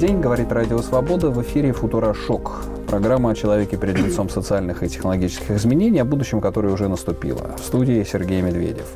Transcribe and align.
день, 0.00 0.18
говорит 0.18 0.50
Радио 0.50 0.78
Свобода, 0.78 1.28
в 1.28 1.42
эфире 1.42 1.74
«Футура 1.74 2.14
Шок». 2.14 2.62
Программа 2.88 3.32
о 3.32 3.34
человеке 3.34 3.76
перед 3.76 3.98
лицом 3.98 4.30
социальных 4.30 4.82
и 4.82 4.88
технологических 4.88 5.50
изменений, 5.50 5.98
о 5.98 6.06
будущем, 6.06 6.40
которое 6.40 6.72
уже 6.72 6.88
наступило. 6.88 7.54
В 7.58 7.62
студии 7.62 8.02
Сергей 8.02 8.40
Медведев. 8.40 8.86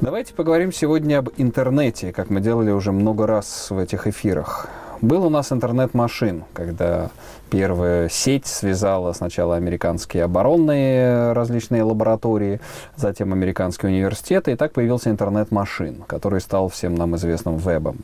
Давайте 0.00 0.32
поговорим 0.32 0.72
сегодня 0.72 1.18
об 1.18 1.30
интернете, 1.36 2.12
как 2.12 2.30
мы 2.30 2.40
делали 2.40 2.70
уже 2.70 2.92
много 2.92 3.26
раз 3.26 3.70
в 3.70 3.78
этих 3.78 4.06
эфирах. 4.06 4.68
Был 5.02 5.24
у 5.24 5.30
нас 5.30 5.50
интернет-машин, 5.50 6.44
когда 6.52 7.10
первая 7.48 8.10
сеть 8.10 8.46
связала 8.46 9.14
сначала 9.14 9.56
американские 9.56 10.24
оборонные 10.24 11.32
различные 11.32 11.84
лаборатории, 11.84 12.60
затем 12.96 13.32
американские 13.32 13.92
университеты, 13.92 14.52
и 14.52 14.56
так 14.56 14.72
появился 14.72 15.08
интернет-машин, 15.10 16.04
который 16.06 16.42
стал 16.42 16.68
всем 16.68 16.94
нам 16.96 17.16
известным 17.16 17.56
вебом. 17.56 17.96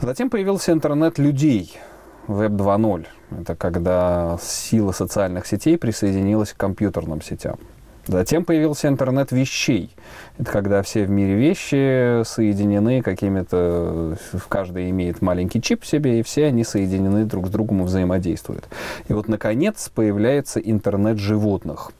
Затем 0.00 0.28
появился 0.28 0.72
интернет 0.72 1.18
людей, 1.18 1.78
Веб 2.26 2.52
2.0. 2.52 3.06
Это 3.42 3.54
когда 3.54 4.38
сила 4.42 4.92
социальных 4.92 5.46
сетей 5.46 5.78
присоединилась 5.78 6.52
к 6.52 6.56
компьютерным 6.56 7.22
сетям. 7.22 7.58
Затем 8.06 8.44
появился 8.44 8.88
интернет 8.88 9.30
вещей. 9.32 9.90
Это 10.36 10.50
когда 10.50 10.82
все 10.82 11.04
в 11.04 11.10
мире 11.10 11.34
вещи 11.36 12.24
соединены 12.24 13.02
какими-то... 13.02 14.16
Каждый 14.48 14.90
имеет 14.90 15.22
маленький 15.22 15.62
чип 15.62 15.84
в 15.84 15.86
себе, 15.86 16.18
и 16.18 16.22
все 16.24 16.46
они 16.46 16.64
соединены 16.64 17.24
друг 17.24 17.46
с 17.46 17.50
другом 17.50 17.82
и 17.82 17.84
взаимодействуют. 17.84 18.68
И 19.08 19.12
вот, 19.12 19.28
наконец, 19.28 19.88
появляется 19.94 20.58
интернет 20.58 21.18
животных. 21.18 21.92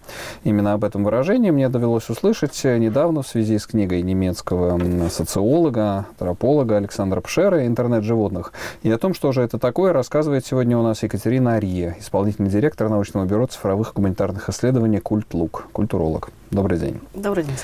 Именно 0.42 0.72
об 0.72 0.82
этом 0.82 1.04
выражении 1.04 1.52
мне 1.52 1.68
довелось 1.68 2.10
услышать 2.10 2.60
недавно 2.64 3.22
в 3.22 3.28
связи 3.28 3.56
с 3.56 3.66
книгой 3.66 4.02
немецкого 4.02 4.80
социолога, 5.10 6.06
антрополога 6.18 6.76
Александра 6.76 7.20
Пшера 7.20 7.66
«Интернет 7.66 8.02
животных». 8.02 8.52
И 8.82 8.90
о 8.90 8.98
том, 8.98 9.14
что 9.14 9.30
же 9.30 9.42
это 9.42 9.60
такое, 9.60 9.92
рассказывает 9.92 10.44
сегодня 10.44 10.76
у 10.76 10.82
нас 10.82 11.04
Екатерина 11.04 11.52
Ария, 11.52 11.96
исполнительный 12.00 12.50
директор 12.50 12.88
научного 12.88 13.26
бюро 13.26 13.46
цифровых 13.46 13.92
гуманитарных 13.94 14.48
исследований 14.48 14.98
«Культ-Лук», 14.98 15.68
культуролог. 15.72 16.30
Добрый 16.54 16.78
день. 16.78 17.00
Добрый 17.14 17.42
день. 17.42 17.56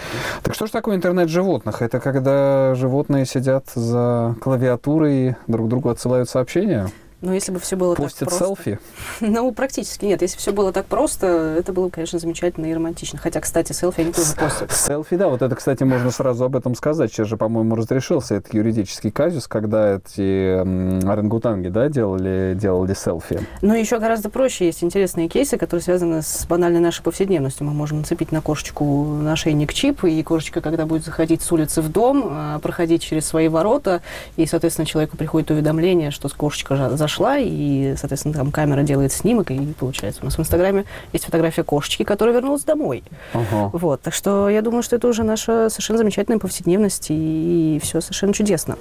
Так 0.43 0.53
что 0.57 0.67
же 0.67 0.73
такое 0.73 0.97
интернет 0.97 1.29
животных? 1.29 1.81
Это 1.81 2.01
когда 2.01 2.75
животные 2.75 3.25
сидят 3.25 3.67
за 3.73 4.35
клавиатурой 4.41 5.29
и 5.29 5.35
друг 5.47 5.69
другу 5.69 5.91
отсылают 5.91 6.29
сообщения? 6.29 6.89
Ну, 7.23 7.35
если 7.35 7.53
бы 7.53 7.61
все 7.61 7.77
было 7.77 7.95
Постит 7.95 8.21
так 8.21 8.29
просто... 8.29 8.45
селфи? 8.47 8.79
Ну, 9.21 9.53
практически 9.53 10.07
нет. 10.07 10.23
Если 10.23 10.39
все 10.39 10.53
было 10.53 10.73
так 10.73 10.87
просто, 10.87 11.27
это 11.59 11.73
было 11.73 11.87
бы, 11.87 11.91
конечно, 11.91 12.19
замечательно 12.19 12.67
и 12.67 12.75
романтично. 12.75 13.19
Хотя, 13.19 13.41
кстати, 13.41 13.73
селфи 13.73 14.01
они 14.01 14.13
тоже 14.13 14.35
постят. 14.35 14.73
Селфи, 14.73 15.17
да. 15.17 15.29
Вот 15.29 15.43
это, 15.43 15.55
кстати, 15.55 15.83
можно 15.83 16.11
сразу 16.11 16.45
об 16.45 16.57
этом 16.57 16.75
сказать. 16.75 17.13
Сейчас 17.13 17.29
же, 17.29 17.37
по-моему, 17.37 17.75
разрешился 17.75 18.37
этот 18.37 18.55
юридический 18.55 19.11
казус, 19.11 19.47
когда 19.49 19.97
эти 19.97 20.61
орангутанги, 21.07 21.69
да, 21.69 21.89
делали, 21.89 22.57
делали 22.59 22.95
селфи. 22.95 23.47
Ну, 23.61 23.75
еще 23.75 23.99
гораздо 23.99 24.31
проще. 24.31 24.67
Есть 24.67 24.83
интересные 24.83 25.29
кейсы, 25.29 25.59
которые 25.59 25.83
связаны 25.83 26.23
с 26.23 26.47
банальной 26.47 26.81
нашей 26.81 27.03
повседневностью. 27.03 27.67
Мы 27.67 27.75
можем 27.75 27.99
нацепить 27.99 28.33
на 28.33 28.41
кошечку 28.41 29.05
на 29.05 29.37
шейник 29.37 29.75
чип, 29.75 30.05
и 30.05 30.23
кошечка, 30.23 30.63
когда 30.63 30.87
будет 30.87 31.05
заходить 31.05 31.43
с 31.43 31.53
улицы 31.53 31.83
в 31.83 31.93
дом, 31.93 32.29
а, 32.31 32.59
проходить 32.61 33.03
через 33.03 33.27
свои 33.27 33.49
ворота, 33.49 34.01
и, 34.37 34.47
соответственно, 34.47 34.87
человеку 34.87 35.19
приходит 35.19 35.51
уведомление, 35.51 36.11
что 36.11 36.31
кошечка 36.31 36.97
зашла 36.97 37.10
зашла, 37.11 37.39
и, 37.39 37.95
соответственно, 37.97 38.35
там 38.35 38.53
камера 38.53 38.83
делает 38.83 39.13
снимок, 39.13 39.51
и 39.51 39.75
получается 39.79 40.21
у 40.23 40.25
нас 40.25 40.37
в 40.37 40.41
Инстаграме 40.41 40.85
есть 41.13 41.25
фотография 41.25 41.65
кошечки, 41.65 42.05
которая 42.05 42.35
вернулась 42.35 42.63
домой. 42.63 43.03
Ага. 43.33 43.71
Вот, 43.73 44.01
так 44.01 44.15
что 44.15 44.49
я 44.49 44.63
думаю, 44.63 44.83
что 44.83 44.97
это 44.97 45.09
уже 45.09 45.25
наша 45.25 45.69
совершенно 45.71 45.99
замечательная 45.99 46.39
повседневность, 46.39 47.11
и, 47.11 47.77
и 47.77 47.81
все 47.83 48.01
совершенно 48.01 48.33
чудесно. 48.33 48.77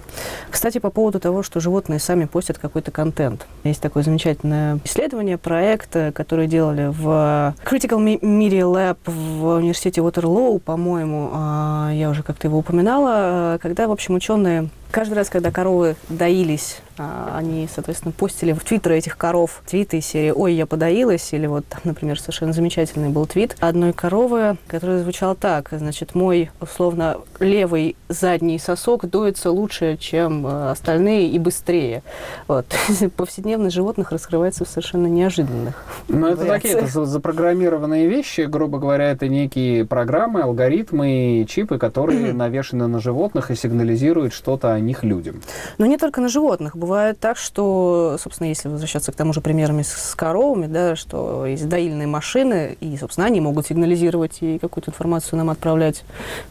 Кстати, 0.51 0.77
по 0.77 0.91
поводу 0.91 1.19
того, 1.19 1.41
что 1.41 1.59
животные 1.59 1.99
сами 1.99 2.25
постят 2.25 2.59
какой-то 2.59 2.91
контент. 2.91 3.47
Есть 3.63 3.81
такое 3.81 4.03
замечательное 4.03 4.79
исследование, 4.83 5.37
проект, 5.37 5.95
который 6.13 6.47
делали 6.47 6.87
в 6.87 7.55
Critical 7.65 7.99
Media 8.21 8.63
Lab 8.63 8.97
в 9.05 9.57
университете 9.57 10.01
Waterloo, 10.01 10.59
по-моему, 10.59 11.31
а, 11.33 11.91
я 11.93 12.09
уже 12.09 12.21
как-то 12.21 12.47
его 12.47 12.59
упоминала, 12.59 13.57
когда, 13.61 13.87
в 13.87 13.91
общем, 13.91 14.15
ученые 14.15 14.69
Каждый 14.91 15.13
раз, 15.13 15.29
когда 15.29 15.51
коровы 15.51 15.95
доились, 16.09 16.77
а, 16.97 17.35
они, 17.37 17.69
соответственно, 17.73 18.11
постили 18.11 18.51
в 18.51 18.63
твиттеры 18.63 18.97
этих 18.97 19.17
коров 19.17 19.61
твиты 19.65 19.99
из 19.99 20.05
серии 20.05 20.31
«Ой, 20.31 20.53
я 20.53 20.65
подоилась», 20.65 21.31
или 21.31 21.47
вот, 21.47 21.63
например, 21.85 22.19
совершенно 22.19 22.51
замечательный 22.51 23.09
был 23.09 23.25
твит 23.25 23.55
одной 23.61 23.93
коровы, 23.93 24.57
который 24.67 24.99
звучал 24.99 25.35
так, 25.35 25.69
значит, 25.71 26.13
мой, 26.13 26.49
условно, 26.59 27.17
левый 27.39 27.95
задний 28.09 28.59
сосок 28.59 29.09
доится 29.09 29.51
лучше, 29.51 29.95
чем 29.97 30.45
э, 30.45 30.71
остальные 30.71 31.29
и 31.29 31.39
быстрее. 31.39 32.03
Вот. 32.47 32.65
Повседневность 33.15 33.75
животных 33.75 34.11
раскрывается 34.11 34.65
в 34.65 34.67
совершенно 34.67 35.07
неожиданных 35.07 35.85
Ну, 36.07 36.27
это 36.27 36.45
такие 36.45 36.73
это 36.73 37.05
запрограммированные 37.05 38.07
вещи, 38.07 38.41
грубо 38.41 38.79
говоря, 38.79 39.11
это 39.11 39.29
некие 39.29 39.85
программы, 39.85 40.41
алгоритмы, 40.41 41.45
чипы, 41.47 41.77
которые 41.77 42.33
навешаны 42.33 42.87
на 42.87 42.99
животных 42.99 43.51
и 43.51 43.55
сигнализируют 43.55 44.33
что-то 44.33 44.78
них 44.79 45.03
людям. 45.03 45.41
Но 45.77 45.85
не 45.85 45.97
только 45.97 46.21
на 46.21 46.29
животных. 46.29 46.75
Бывает 46.75 47.19
так, 47.19 47.37
что, 47.37 48.17
собственно, 48.21 48.47
если 48.47 48.69
возвращаться 48.69 49.11
к 49.11 49.15
тому 49.15 49.33
же 49.33 49.41
примерами 49.41 49.81
с 49.81 50.15
коровами, 50.15 50.67
да, 50.67 50.95
что 50.95 51.45
есть 51.45 51.67
доильные 51.67 52.07
машины, 52.07 52.77
и, 52.79 52.97
собственно, 52.97 53.27
они 53.27 53.41
могут 53.41 53.67
сигнализировать 53.67 54.37
и 54.41 54.59
какую-то 54.59 54.91
информацию 54.91 55.37
нам 55.37 55.49
отправлять. 55.49 56.03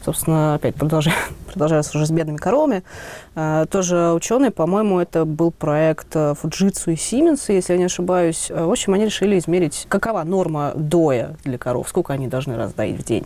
Собственно, 0.03 0.55
опять 0.55 0.75
продолжая, 0.75 1.15
продолжая 1.47 1.79
уже 1.79 2.05
с 2.05 2.11
бедными 2.11 2.37
коровами. 2.37 2.83
А, 3.35 3.65
тоже 3.65 4.11
ученые, 4.13 4.51
по-моему, 4.51 4.99
это 4.99 5.25
был 5.25 5.51
проект 5.51 6.15
Fujitsu 6.15 6.93
и 6.93 6.95
Siemens, 6.95 7.43
если 7.47 7.73
я 7.73 7.79
не 7.79 7.85
ошибаюсь. 7.85 8.49
В 8.49 8.69
общем, 8.69 8.93
они 8.93 9.05
решили 9.05 9.37
измерить, 9.37 9.85
какова 9.89 10.23
норма 10.23 10.73
доя 10.75 11.35
для 11.43 11.57
коров, 11.57 11.87
сколько 11.89 12.13
они 12.13 12.27
должны 12.27 12.55
раз 12.55 12.73
доить 12.73 12.99
в 12.99 13.03
день. 13.03 13.25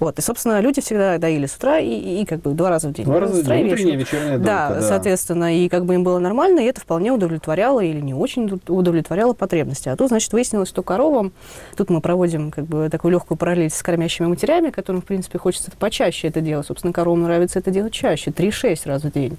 Вот. 0.00 0.18
И, 0.18 0.22
собственно, 0.22 0.60
люди 0.60 0.80
всегда 0.80 1.18
доили 1.18 1.46
с 1.46 1.56
утра 1.56 1.78
и, 1.78 1.88
и, 1.88 2.22
и 2.22 2.26
как 2.26 2.40
бы 2.40 2.52
два 2.52 2.70
раза 2.70 2.88
в 2.88 2.92
день. 2.92 3.04
Два 3.04 3.20
раза 3.20 3.42
в 3.42 3.46
день, 3.46 3.72
утреннее, 3.72 3.96
вечернее 3.96 4.38
да, 4.44 4.68
да, 4.70 4.82
соответственно, 4.82 5.56
и 5.56 5.68
как 5.68 5.84
бы 5.84 5.94
им 5.94 6.04
было 6.04 6.18
нормально, 6.18 6.60
и 6.60 6.64
это 6.64 6.80
вполне 6.80 7.12
удовлетворяло 7.12 7.80
или 7.80 8.00
не 8.00 8.14
очень 8.14 8.60
удовлетворяло 8.68 9.32
потребности. 9.32 9.88
А 9.88 9.96
тут, 9.96 10.08
значит, 10.08 10.32
выяснилось, 10.32 10.68
что 10.68 10.82
коровам, 10.82 11.32
тут 11.76 11.90
мы 11.90 12.00
проводим 12.00 12.50
как 12.50 12.64
бы 12.64 12.88
такую 12.90 13.12
легкую 13.12 13.38
параллель 13.38 13.70
с 13.70 13.82
кормящими 13.82 14.26
матерями, 14.26 14.70
которым, 14.70 15.02
в 15.02 15.04
принципе, 15.04 15.38
хочется 15.38 15.70
почаще 15.78 16.28
это 16.28 16.40
делать. 16.40 16.66
Собственно, 16.66 16.92
коровам 16.92 17.22
нравится 17.22 17.58
это 17.58 17.70
делать 17.70 17.92
чаще, 17.92 18.30
3-6 18.30 18.80
раз 18.86 19.02
в 19.02 19.12
день. 19.12 19.36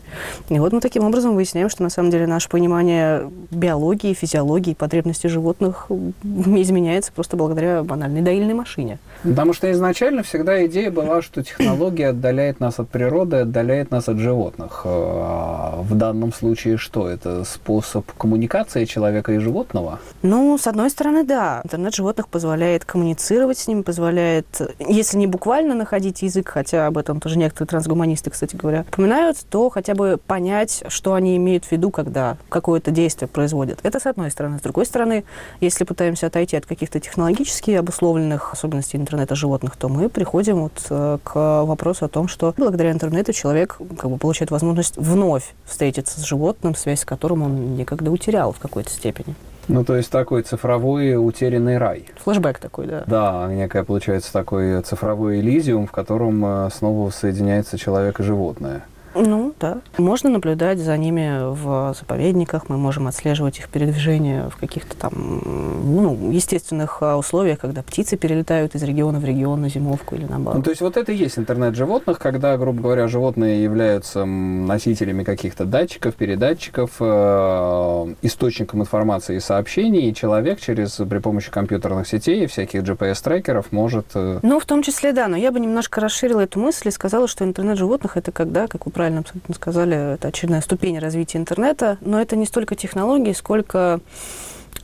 И 0.50 0.60
вот 0.60 0.74
мы 0.74 0.80
таким 0.80 1.04
образом 1.04 1.36
выясняем, 1.36 1.70
что 1.70 1.84
на 1.84 1.90
самом 1.90 2.12
деле 2.12 2.28
наше 2.28 2.50
понимание 2.50 3.30
биологии, 3.52 4.14
физиологии, 4.14 4.74
потребностей 4.74 5.28
животных 5.28 5.88
изменяется 6.24 7.12
просто 7.12 7.38
благодаря 7.38 7.84
банальной 7.84 8.22
доильной 8.22 8.54
машине. 8.54 9.00
Потому 9.24 9.54
что 9.54 9.72
изначально 9.72 10.24
всегда 10.24 10.66
идея 10.66 10.92
была, 10.92 11.22
что 11.22 11.44
технология 11.44 12.10
отдаляет 12.10 12.60
нас 12.60 12.80
от 12.80 12.90
природы, 12.90 13.38
отдаляет 13.38 13.92
нас 13.92 14.08
от 14.08 14.18
животных. 14.18 14.86
В 14.96 15.96
данном 15.96 16.34
случае 16.34 16.78
что? 16.78 17.08
Это 17.08 17.44
способ 17.44 18.10
коммуникации 18.14 18.86
человека 18.86 19.34
и 19.34 19.38
животного? 19.38 20.00
Ну, 20.22 20.58
с 20.58 20.68
одной 20.68 20.90
стороны, 20.90 21.24
да. 21.24 21.62
Интернет 21.64 21.94
животных 21.94 22.28
позволяет 22.28 22.86
коммуницировать 22.86 23.58
с 23.58 23.68
ними, 23.68 23.82
позволяет, 23.82 24.46
если 24.80 25.18
не 25.18 25.28
буквально 25.28 25.76
находить 25.76 26.22
язык, 26.22 26.50
хотя 26.50 26.88
об 26.88 26.98
этом 26.98 27.20
тоже 27.20 27.38
некоторые 27.38 27.68
трансгуманисты, 27.68 28.30
кстати 28.30 28.56
говоря, 28.56 28.86
упоминают, 28.92 29.38
то 29.50 29.70
хотя 29.70 29.94
бы 29.96 30.18
понять, 30.26 30.84
что 30.88 31.14
они 31.14 31.38
имеют 31.38 31.66
в 31.66 31.72
виду, 31.72 31.92
когда 31.92 32.38
какое-то 32.50 32.92
действие 32.92 33.28
производят. 33.28 33.80
Это 33.84 34.00
с 34.00 34.06
одной 34.06 34.32
стороны. 34.32 34.60
С 34.60 34.62
другой 34.62 34.86
стороны, 34.86 35.24
если 35.62 35.84
пытаемся 35.84 36.28
отойти 36.28 36.58
от 36.58 36.66
каких-то 36.66 37.00
технологически 37.00 37.72
обусловленных 37.72 38.54
особенностей 38.54 38.98
интернета 38.98 39.36
животных, 39.36 39.76
то 39.76 39.90
мы 39.90 40.10
приходим 40.10 40.62
вот 40.62 40.82
э, 40.90 41.18
к 41.24 41.64
вопросу 41.64 42.06
о 42.06 42.08
том, 42.08 42.28
что 42.28 42.54
благодаря 42.58 42.92
интернету 42.92 43.34
человек 43.34 43.78
как 43.98 44.10
бы 44.10 44.18
получает 44.18 44.52
возможность 44.52 44.85
возможность 44.86 44.98
вновь 44.98 45.54
встретиться 45.66 46.20
с 46.20 46.24
животным, 46.24 46.76
связь 46.76 47.02
с 47.02 47.06
которым 47.06 47.44
он 47.44 47.76
никогда 47.76 48.12
утерял 48.12 48.52
в 48.52 48.60
какой-то 48.60 48.90
степени. 48.90 49.36
Ну, 49.68 49.84
то 49.84 49.96
есть 49.96 50.12
такой 50.12 50.44
цифровой 50.44 51.16
утерянный 51.16 51.80
рай. 51.80 52.06
Флэшбэк 52.24 52.60
такой, 52.60 52.86
да. 52.86 53.04
Да, 53.08 53.48
некая 53.52 53.84
получается 53.84 54.32
такой 54.32 54.82
цифровой 54.84 55.40
элизиум, 55.40 55.88
в 55.88 55.92
котором 55.92 56.46
э, 56.46 56.70
снова 56.72 57.10
соединяется 57.10 57.78
человек 57.78 58.20
и 58.20 58.24
животное. 58.24 58.84
Ну, 59.16 59.54
да. 59.60 59.80
Можно 59.98 60.30
наблюдать 60.30 60.80
за 60.80 60.98
ними 60.98 61.54
в 61.54 61.96
заповедниках, 61.98 62.70
мы 62.70 62.78
можем 62.78 63.08
отслеживать 63.08 63.60
их 63.60 63.70
передвижение 63.70 64.50
в 64.50 64.58
каких-то 64.58 64.96
там 64.96 65.14
ну, 65.16 66.32
естественных 66.32 66.98
а, 67.02 67.18
условиях, 67.18 67.60
когда 67.60 67.82
птицы 67.82 68.18
перелетают 68.18 68.76
из 68.76 68.84
региона 68.84 69.20
в 69.20 69.26
регион 69.26 69.62
на 69.62 69.70
зимовку 69.70 70.16
или 70.16 70.26
наоборот. 70.26 70.58
Ну, 70.58 70.64
то 70.64 70.70
есть 70.70 70.82
вот 70.82 70.98
это 70.98 71.12
и 71.12 71.16
есть 71.16 71.40
интернет 71.40 71.76
животных, 71.76 72.20
когда, 72.20 72.58
грубо 72.58 72.82
говоря, 72.82 73.08
животные 73.08 73.64
являются 73.64 74.26
носителями 74.26 75.24
каких-то 75.24 75.66
датчиков, 75.66 76.16
передатчиков, 76.16 76.92
э, 77.00 78.14
источником 78.22 78.82
информации 78.82 79.38
и 79.38 79.40
сообщений, 79.40 80.10
и 80.10 80.14
человек 80.14 80.60
через 80.60 80.96
при 80.96 81.20
помощи 81.20 81.52
компьютерных 81.52 82.08
сетей 82.08 82.44
и 82.44 82.48
всяких 82.48 82.84
GPS-трекеров 82.84 83.72
может... 83.72 84.08
Э... 84.16 84.40
Ну, 84.42 84.60
в 84.60 84.66
том 84.66 84.82
числе, 84.84 85.14
да, 85.14 85.28
но 85.28 85.38
я 85.38 85.52
бы 85.52 85.60
немножко 85.60 86.02
расширила 86.02 86.42
эту 86.42 86.60
мысль 86.60 86.90
и 86.90 86.92
сказала, 86.92 87.28
что 87.28 87.44
интернет 87.44 87.78
животных 87.78 88.18
это 88.18 88.32
когда, 88.32 88.68
как 88.68 88.86
правильно 88.92 89.05
абсолютно 89.08 89.56
сказали, 89.56 90.14
это 90.16 90.28
очередная 90.28 90.62
ступень 90.62 91.00
развития 91.00 91.38
интернета, 91.38 91.98
но 92.02 92.20
это 92.20 92.36
не 92.36 92.46
столько 92.46 92.76
технологии, 92.76 93.34
сколько 93.34 94.00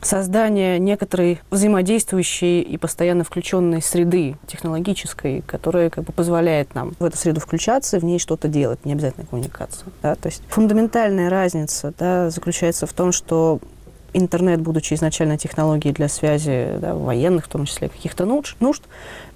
создание 0.00 0.78
некоторой 0.78 1.40
взаимодействующей 1.50 2.60
и 2.60 2.76
постоянно 2.76 3.24
включенной 3.24 3.80
среды 3.82 4.36
технологической, 4.46 5.42
которая 5.42 5.90
как 5.90 6.04
бы 6.04 6.12
позволяет 6.12 6.74
нам 6.74 6.94
в 6.98 7.04
эту 7.04 7.16
среду 7.16 7.40
включаться, 7.40 7.98
в 7.98 8.04
ней 8.04 8.18
что-то 8.18 8.48
делать, 8.48 8.84
не 8.84 8.92
обязательно 8.92 9.26
коммуникацию. 9.26 9.92
Да? 10.02 10.14
То 10.16 10.28
есть 10.28 10.42
фундаментальная 10.48 11.30
разница 11.30 11.92
да, 11.98 12.30
заключается 12.30 12.86
в 12.86 12.92
том, 12.92 13.12
что 13.12 13.60
интернет, 14.12 14.60
будучи 14.60 14.94
изначально 14.94 15.38
технологией 15.38 15.94
для 15.94 16.08
связи 16.08 16.76
да, 16.78 16.94
военных, 16.94 17.46
в 17.46 17.48
том 17.48 17.64
числе 17.64 17.88
каких-то 17.88 18.24
нужд, 18.26 18.56
нужд 18.60 18.82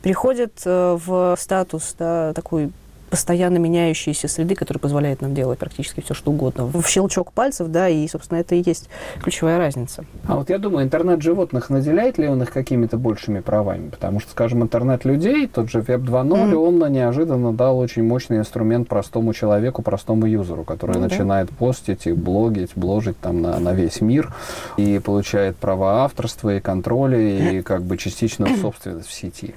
переходит 0.03 0.61
э, 0.65 0.99
в 1.05 1.37
статус 1.39 1.95
да, 1.99 2.33
такой 2.35 2.73
постоянно 3.11 3.59
меняющиеся 3.59 4.29
среды, 4.29 4.55
которые 4.55 4.81
позволяют 4.81 5.21
нам 5.21 5.35
делать 5.35 5.59
практически 5.59 6.01
все, 6.01 6.15
что 6.15 6.31
угодно. 6.31 6.67
В 6.67 6.87
щелчок 6.87 7.33
пальцев, 7.33 7.69
да, 7.69 7.89
и, 7.89 8.07
собственно, 8.09 8.39
это 8.39 8.55
и 8.55 8.63
есть 8.65 8.89
ключевая 9.23 9.59
разница. 9.59 10.05
А 10.27 10.37
вот 10.37 10.51
я 10.51 10.59
думаю, 10.59 10.85
интернет 10.85 11.23
животных 11.23 11.71
наделяет 11.71 12.19
ли 12.19 12.29
он 12.29 12.43
их 12.43 12.53
какими-то 12.53 12.97
большими 12.97 13.41
правами? 13.41 13.91
Потому 13.91 14.21
что, 14.21 14.31
скажем, 14.31 14.63
интернет 14.63 15.05
людей, 15.05 15.47
тот 15.47 15.71
же 15.71 15.81
Web 15.81 16.05
2.0, 16.05 16.51
mm. 16.51 16.55
он 16.55 16.93
неожиданно 16.93 17.53
дал 17.53 17.79
очень 17.79 18.03
мощный 18.03 18.39
инструмент 18.39 18.89
простому 18.89 19.33
человеку, 19.33 19.83
простому 19.83 20.27
юзеру, 20.27 20.65
который 20.65 20.97
mm, 20.97 21.01
начинает 21.01 21.49
да. 21.49 21.55
постить 21.59 22.07
и 22.07 22.13
блогить, 22.13 22.71
бложить 22.75 23.19
там 23.21 23.43
на, 23.43 23.59
на 23.59 23.73
весь 23.73 24.01
мир 24.01 24.35
и 24.77 24.99
получает 24.99 25.57
права 25.57 26.05
авторства 26.05 26.57
и 26.57 26.61
контроля 26.61 27.19
и 27.19 27.63
как 27.63 27.83
бы 27.83 27.97
частичную 27.97 28.57
собственность 28.57 29.09
в 29.09 29.13
сети. 29.13 29.55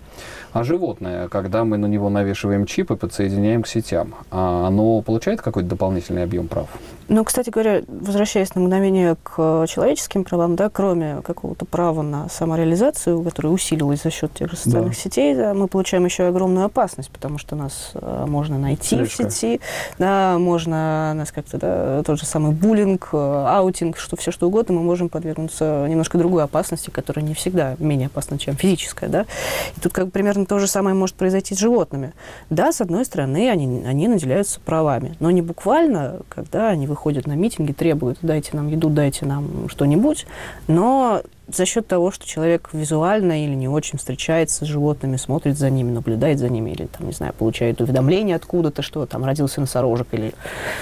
А 0.52 0.64
животное, 0.64 1.28
когда 1.28 1.64
мы 1.64 1.78
на 1.78 1.86
него 1.86 2.10
навешиваем 2.10 2.66
чип 2.66 2.92
и 2.92 2.96
подсоединяем 3.50 3.64
к 3.64 3.68
сетям, 3.68 4.16
а 4.32 4.68
оно 4.68 5.02
получает 5.02 5.42
какой-то 5.42 5.70
дополнительный 5.70 6.24
объем 6.24 6.48
прав? 6.48 6.70
Ну, 7.10 7.24
кстати 7.24 7.50
говоря, 7.50 7.82
возвращаясь 7.88 8.54
на 8.54 8.62
мгновение 8.62 9.18
к 9.24 9.66
человеческим 9.68 10.24
правам, 10.24 10.56
да, 10.56 10.70
кроме 10.70 11.22
какого-то 11.24 11.66
права 11.66 12.04
на 12.04 12.30
самореализацию, 12.30 13.24
которая 13.24 13.52
усилилась 13.52 14.04
за 14.04 14.12
счет 14.12 14.32
тех 14.36 14.52
же 14.52 14.56
социальных 14.56 14.94
да. 14.94 15.00
сетей, 15.00 15.36
да, 15.36 15.56
мы 15.56 15.68
получаем 15.68 16.06
еще 16.06 16.28
огромную 16.28 16.68
опасность, 16.68 17.10
потому 17.10 17.40
что 17.40 17.56
нас 17.56 17.94
э, 17.96 18.26
можно 18.28 18.60
найти 18.60 18.96
Слишком. 18.96 19.28
в 19.28 19.34
сети, 19.34 19.60
да, 19.98 20.38
можно 20.38 21.14
нас 21.16 21.32
как-то, 21.32 21.58
да, 21.58 22.04
тот 22.04 22.20
же 22.20 22.28
самый 22.28 22.52
буллинг, 22.52 23.10
э, 23.12 23.18
аутинг, 23.18 23.98
что 23.98 24.16
все 24.16 24.30
что 24.30 24.46
угодно, 24.46 24.76
мы 24.76 24.84
можем 24.84 25.10
подвергнуться 25.10 25.88
немножко 25.90 26.20
другой 26.20 26.44
опасности, 26.44 26.92
которая 26.92 27.26
не 27.26 27.34
всегда 27.34 27.76
менее 27.80 28.06
опасна, 28.06 28.38
чем 28.38 28.56
физическая, 28.56 29.10
да. 29.10 29.26
И 29.76 29.82
тут 29.82 29.94
как 29.94 30.06
бы 30.06 30.12
примерно 30.12 30.46
то 30.46 30.60
же 30.60 30.68
самое 30.68 30.96
может 30.96 31.16
произойти 31.16 31.56
с 31.56 31.58
животными. 31.58 32.14
Да, 32.52 32.72
с 32.72 32.82
одной 32.82 33.04
стороны, 33.04 33.50
они, 33.50 33.84
они 33.84 34.08
наделяются 34.08 34.60
правами, 34.60 35.16
но 35.20 35.32
не 35.32 35.42
буквально, 35.42 36.20
когда 36.30 36.70
они 36.70 36.86
выходят 36.86 36.99
выходят 37.00 37.28
на 37.28 37.34
митинги, 37.34 37.72
требуют, 37.72 38.18
дайте 38.22 38.52
нам 38.54 38.68
еду, 38.68 38.90
дайте 38.90 39.26
нам 39.26 39.70
что-нибудь, 39.70 40.28
но 40.68 41.22
за 41.54 41.66
счет 41.66 41.88
того, 41.88 42.12
что 42.12 42.28
человек 42.28 42.70
визуально 42.74 43.44
или 43.44 43.54
не 43.54 43.68
очень 43.68 43.98
встречается 43.98 44.66
с 44.66 44.68
животными, 44.68 45.18
смотрит 45.18 45.58
за 45.58 45.70
ними, 45.70 45.92
наблюдает 45.92 46.40
за 46.40 46.50
ними, 46.50 46.72
или, 46.72 46.86
там, 46.86 47.08
не 47.08 47.14
знаю, 47.14 47.34
получает 47.34 47.82
уведомление 47.82 48.36
откуда-то, 48.36 48.82
что 48.82 49.06
там 49.06 49.26
родился 49.26 49.60
носорожек 49.60 50.08
или 50.12 50.34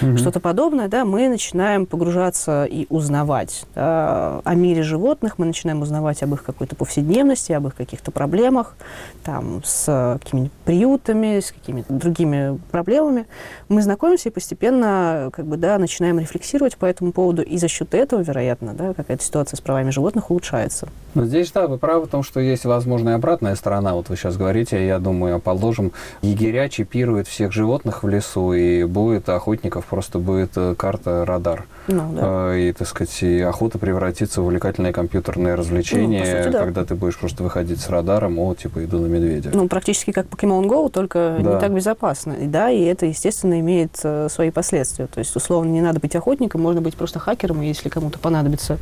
mm-hmm. 0.02 0.18
что-то 0.18 0.40
подобное, 0.40 0.88
да, 0.88 1.06
мы 1.06 1.30
начинаем 1.30 1.86
погружаться 1.86 2.66
и 2.66 2.86
узнавать 2.90 3.66
да, 3.76 4.42
о 4.44 4.56
мире 4.56 4.84
животных, 4.84 5.38
мы 5.38 5.46
начинаем 5.46 5.82
узнавать 5.82 6.22
об 6.24 6.34
их 6.34 6.44
какой-то 6.44 6.76
повседневности, 6.76 7.52
об 7.54 7.68
их 7.68 7.76
каких-то 7.76 8.12
проблемах, 8.12 8.76
там, 9.24 9.62
с 9.64 10.20
какими-нибудь 10.22 10.52
приютами, 10.66 11.40
с 11.40 11.52
какими-то 11.52 11.94
другими 11.94 12.60
проблемами. 12.72 13.26
Мы 13.70 13.82
знакомимся 13.82 14.30
и 14.30 14.32
постепенно, 14.32 15.30
как 15.34 15.46
бы, 15.46 15.58
да, 15.58 15.78
начинаем 15.78 16.20
рефлексировать 16.20 16.78
по 16.78 16.86
этому 16.86 17.12
поводу, 17.12 17.42
и 17.42 17.58
за 17.58 17.68
счет 17.68 17.94
этого, 17.94 18.22
вероятно, 18.22 18.74
да, 18.74 18.94
какая-то 18.94 19.24
ситуация 19.24 19.58
с 19.58 19.62
правами 19.62 19.92
животных 19.92 20.30
улучшается 20.30 20.57
улучшается. 20.58 20.88
Но 21.16 21.26
здесь, 21.26 21.52
да, 21.52 21.68
вы 21.68 21.80
правы 21.80 22.06
в 22.06 22.10
том, 22.10 22.22
что 22.22 22.40
есть, 22.40 22.66
возможно, 22.66 23.10
и 23.10 23.14
обратная 23.14 23.56
сторона. 23.56 23.96
Вот 23.96 24.10
вы 24.10 24.16
сейчас 24.16 24.38
говорите, 24.38 24.86
я 24.86 25.00
думаю, 25.00 25.40
положим, 25.40 25.92
егеря 26.22 26.70
чипируют 26.70 27.28
всех 27.28 27.52
животных 27.52 28.04
в 28.04 28.08
лесу, 28.08 28.54
и 28.54 28.84
будет 28.84 29.28
охотников, 29.28 29.86
просто 29.86 30.20
будет 30.20 30.52
э, 30.56 30.76
карта-радар. 30.78 31.66
Ну, 31.88 32.14
да. 32.14 32.54
Э, 32.54 32.60
и, 32.60 32.72
так 32.72 32.88
сказать, 32.88 33.24
и 33.24 33.40
охота 33.40 33.80
превратится 33.80 34.42
в 34.42 34.46
увлекательное 34.46 34.94
компьютерное 34.94 35.56
развлечение, 35.56 36.20
ну, 36.20 36.44
сути, 36.44 36.54
да. 36.54 36.60
когда 36.60 36.86
ты 36.86 36.94
будешь 36.94 37.18
просто 37.18 37.42
выходить 37.42 37.80
с 37.80 37.90
радаром, 37.90 38.38
о, 38.38 38.54
типа, 38.54 38.86
иду 38.86 39.00
на 39.00 39.08
медведя. 39.08 39.50
Ну, 39.54 39.68
практически 39.68 40.12
как 40.12 40.28
Pokemon 40.28 40.68
Go, 40.68 40.92
только 40.92 41.40
да. 41.42 41.54
не 41.56 41.60
так 41.60 41.74
безопасно. 41.74 42.34
И, 42.34 42.46
да, 42.46 42.70
и 42.70 42.84
это, 42.84 43.08
естественно, 43.08 43.60
имеет 43.60 44.00
э, 44.04 44.28
свои 44.30 44.52
последствия. 44.52 45.08
То 45.08 45.18
есть, 45.18 45.36
условно, 45.36 45.72
не 45.72 45.82
надо 45.82 46.00
быть 46.00 46.16
охотником, 46.16 46.62
можно 46.62 46.82
быть 46.82 46.96
просто 46.96 47.18
хакером, 47.18 47.62
если 47.62 47.90
кому-то 47.90 48.20
понадобится 48.20 48.78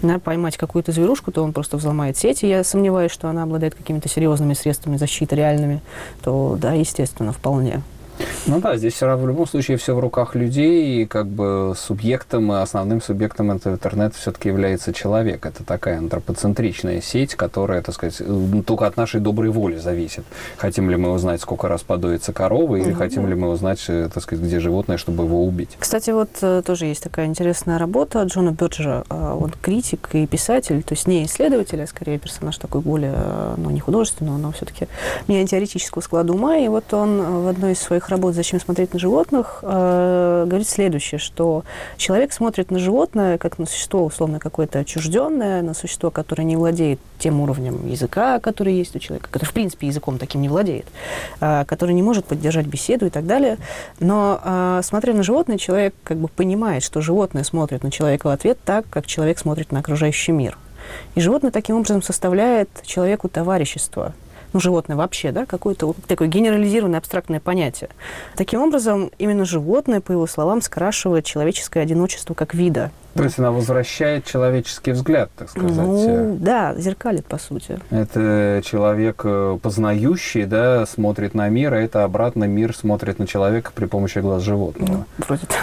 да, 0.00 0.18
поймать 0.18 0.56
какую-то 0.56 0.92
зверушку, 1.06 1.30
то 1.30 1.42
он 1.42 1.52
просто 1.52 1.76
взломает 1.76 2.16
сети. 2.16 2.46
Я 2.46 2.64
сомневаюсь, 2.64 3.12
что 3.12 3.28
она 3.28 3.44
обладает 3.44 3.74
какими-то 3.74 4.08
серьезными 4.08 4.54
средствами 4.54 4.96
защиты 4.96 5.36
реальными. 5.36 5.80
То, 6.22 6.56
да, 6.60 6.72
естественно, 6.72 7.32
вполне. 7.32 7.82
Ну 8.48 8.60
да, 8.60 8.76
здесь 8.76 8.94
все 8.94 9.06
равно 9.06 9.24
в 9.24 9.28
любом 9.28 9.46
случае 9.46 9.76
все 9.76 9.94
в 9.94 9.98
руках 9.98 10.36
людей, 10.36 11.02
и 11.02 11.06
как 11.06 11.26
бы 11.26 11.74
субъектом, 11.76 12.52
основным 12.52 13.02
субъектом 13.02 13.50
этого 13.50 13.74
интернета 13.74 14.16
все-таки 14.16 14.48
является 14.48 14.92
человек. 14.92 15.44
Это 15.44 15.64
такая 15.64 15.98
антропоцентричная 15.98 17.00
сеть, 17.00 17.34
которая, 17.34 17.82
так 17.82 17.94
сказать, 17.94 18.20
ну, 18.20 18.62
только 18.62 18.86
от 18.86 18.96
нашей 18.96 19.20
доброй 19.20 19.50
воли 19.50 19.76
зависит. 19.78 20.24
Хотим 20.58 20.90
ли 20.90 20.96
мы 20.96 21.10
узнать, 21.10 21.40
сколько 21.40 21.66
раз 21.66 21.82
подуется 21.82 22.32
корова, 22.32 22.76
или 22.76 22.90
mm-hmm. 22.90 22.94
хотим 22.94 23.28
ли 23.28 23.34
мы 23.34 23.48
узнать, 23.48 23.84
э, 23.88 24.08
так 24.12 24.22
сказать, 24.22 24.44
где 24.44 24.60
животное, 24.60 24.96
чтобы 24.96 25.24
его 25.24 25.44
убить. 25.44 25.76
Кстати, 25.78 26.10
вот 26.10 26.30
э, 26.40 26.62
тоже 26.64 26.86
есть 26.86 27.02
такая 27.02 27.26
интересная 27.26 27.78
работа 27.78 28.22
Джона 28.22 28.52
Бёрджера. 28.52 29.04
Он 29.10 29.52
критик 29.60 30.10
и 30.12 30.26
писатель, 30.26 30.84
то 30.84 30.94
есть 30.94 31.08
не 31.08 31.24
исследователь, 31.24 31.82
а 31.82 31.86
скорее 31.88 32.18
персонаж 32.18 32.56
такой 32.58 32.80
более, 32.80 33.14
э, 33.16 33.54
ну, 33.56 33.70
не 33.70 33.80
художественного, 33.80 34.38
но 34.38 34.52
все-таки 34.52 34.86
не 35.26 35.44
теоретического 35.44 36.00
склада 36.00 36.32
ума. 36.32 36.56
И 36.58 36.68
вот 36.68 36.94
он 36.94 37.42
в 37.42 37.48
одной 37.48 37.72
из 37.72 37.80
своих 37.80 38.08
работ 38.08 38.35
«Зачем 38.36 38.60
смотреть 38.60 38.92
на 38.92 38.98
животных» 38.98 39.60
э, 39.62 40.44
говорит 40.46 40.68
следующее, 40.68 41.18
что 41.18 41.64
человек 41.96 42.32
смотрит 42.32 42.70
на 42.70 42.78
животное 42.78 43.38
как 43.38 43.58
на 43.58 43.64
существо, 43.64 44.04
условно, 44.04 44.38
какое-то 44.38 44.80
отчужденное, 44.80 45.62
на 45.62 45.72
существо, 45.72 46.10
которое 46.10 46.44
не 46.44 46.56
владеет 46.56 47.00
тем 47.18 47.40
уровнем 47.40 47.88
языка, 47.88 48.38
который 48.38 48.74
есть 48.74 48.94
у 48.94 48.98
человека, 48.98 49.28
который, 49.30 49.46
в 49.46 49.52
принципе, 49.54 49.86
языком 49.86 50.18
таким 50.18 50.42
не 50.42 50.50
владеет, 50.50 50.86
э, 51.40 51.64
который 51.64 51.94
не 51.94 52.02
может 52.02 52.26
поддержать 52.26 52.66
беседу 52.66 53.06
и 53.06 53.10
так 53.10 53.26
далее. 53.26 53.56
Но, 54.00 54.38
э, 54.44 54.80
смотря 54.84 55.14
на 55.14 55.22
животное, 55.22 55.56
человек 55.56 55.94
как 56.04 56.18
бы 56.18 56.28
понимает, 56.28 56.82
что 56.82 57.00
животное 57.00 57.42
смотрит 57.42 57.82
на 57.82 57.90
человека 57.90 58.26
в 58.26 58.30
ответ 58.30 58.58
так, 58.64 58.84
как 58.90 59.06
человек 59.06 59.38
смотрит 59.38 59.72
на 59.72 59.80
окружающий 59.80 60.32
мир. 60.32 60.58
И 61.14 61.20
животное 61.20 61.50
таким 61.50 61.76
образом 61.76 62.02
составляет 62.02 62.68
человеку 62.84 63.28
товарищество, 63.28 64.12
ну, 64.56 64.60
животное 64.60 64.96
вообще, 64.96 65.32
да, 65.32 65.44
какое-то 65.44 65.88
вот 65.88 65.96
такое 66.06 66.28
генерализированное 66.28 66.98
абстрактное 66.98 67.40
понятие. 67.40 67.90
Таким 68.36 68.62
образом, 68.62 69.10
именно 69.18 69.44
животное, 69.44 70.00
по 70.00 70.12
его 70.12 70.26
словам, 70.26 70.62
скрашивает 70.62 71.26
человеческое 71.26 71.80
одиночество 71.80 72.32
как 72.32 72.54
вида. 72.54 72.90
То 73.14 73.24
есть 73.24 73.38
она 73.38 73.50
возвращает 73.50 74.24
человеческий 74.24 74.92
взгляд, 74.92 75.30
так 75.36 75.50
сказать. 75.50 75.76
Ну, 75.76 76.38
да, 76.40 76.74
зеркалит, 76.74 77.26
по 77.26 77.36
сути. 77.36 77.78
Это 77.90 78.62
человек 78.64 79.22
э, 79.24 79.58
познающий, 79.60 80.46
да, 80.46 80.86
смотрит 80.86 81.34
на 81.34 81.48
мир, 81.50 81.74
а 81.74 81.78
это 81.78 82.04
обратно 82.04 82.44
мир 82.44 82.74
смотрит 82.74 83.18
на 83.18 83.26
человека 83.26 83.72
при 83.74 83.84
помощи 83.84 84.20
глаз 84.20 84.42
животного. 84.42 85.04
Ну, 85.18 85.24
вроде 85.26 85.46
того. 85.46 85.60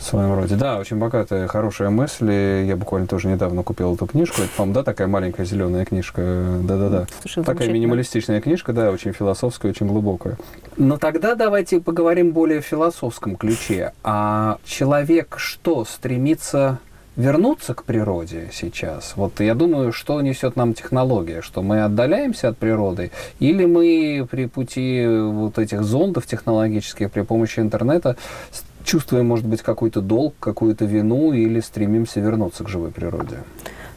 В 0.00 0.02
своем 0.02 0.34
роде. 0.34 0.56
Да, 0.56 0.78
очень 0.78 0.96
богатая, 0.96 1.46
хорошая 1.46 1.90
мысль. 1.90 2.32
Я 2.32 2.74
буквально 2.74 3.06
тоже 3.06 3.28
недавно 3.28 3.62
купил 3.62 3.94
эту 3.94 4.06
книжку. 4.06 4.40
Это, 4.40 4.50
по-моему, 4.56 4.74
да, 4.74 4.82
такая 4.82 5.08
маленькая 5.08 5.44
зеленая 5.44 5.84
книжка. 5.84 6.58
Да-да-да. 6.62 7.06
Такая 7.44 7.68
минималистичная 7.68 8.40
книжка, 8.40 8.72
да, 8.72 8.90
очень 8.90 9.12
философская, 9.12 9.72
очень 9.72 9.86
глубокая. 9.86 10.38
Но 10.78 10.96
тогда 10.96 11.34
давайте 11.34 11.80
поговорим 11.80 12.32
более 12.32 12.62
в 12.62 12.64
философском 12.64 13.36
ключе. 13.36 13.92
А 14.02 14.56
человек 14.64 15.36
что, 15.38 15.84
стремится 15.84 16.78
вернуться 17.16 17.74
к 17.74 17.84
природе 17.84 18.48
сейчас? 18.52 19.12
Вот 19.16 19.40
я 19.40 19.54
думаю, 19.54 19.92
что 19.92 20.18
несет 20.22 20.56
нам 20.56 20.72
технология, 20.72 21.42
что 21.42 21.60
мы 21.60 21.82
отдаляемся 21.84 22.48
от 22.48 22.56
природы, 22.56 23.10
или 23.38 23.66
мы 23.66 24.26
при 24.30 24.46
пути 24.46 25.06
вот 25.06 25.58
этих 25.58 25.82
зондов 25.82 26.24
технологических 26.24 27.12
при 27.12 27.20
помощи 27.20 27.60
интернета 27.60 28.16
чувствуем, 28.84 29.26
может 29.26 29.46
быть, 29.46 29.62
какой-то 29.62 30.00
долг, 30.00 30.34
какую-то 30.40 30.84
вину 30.84 31.32
или 31.32 31.60
стремимся 31.60 32.20
вернуться 32.20 32.64
к 32.64 32.68
живой 32.68 32.90
природе? 32.90 33.38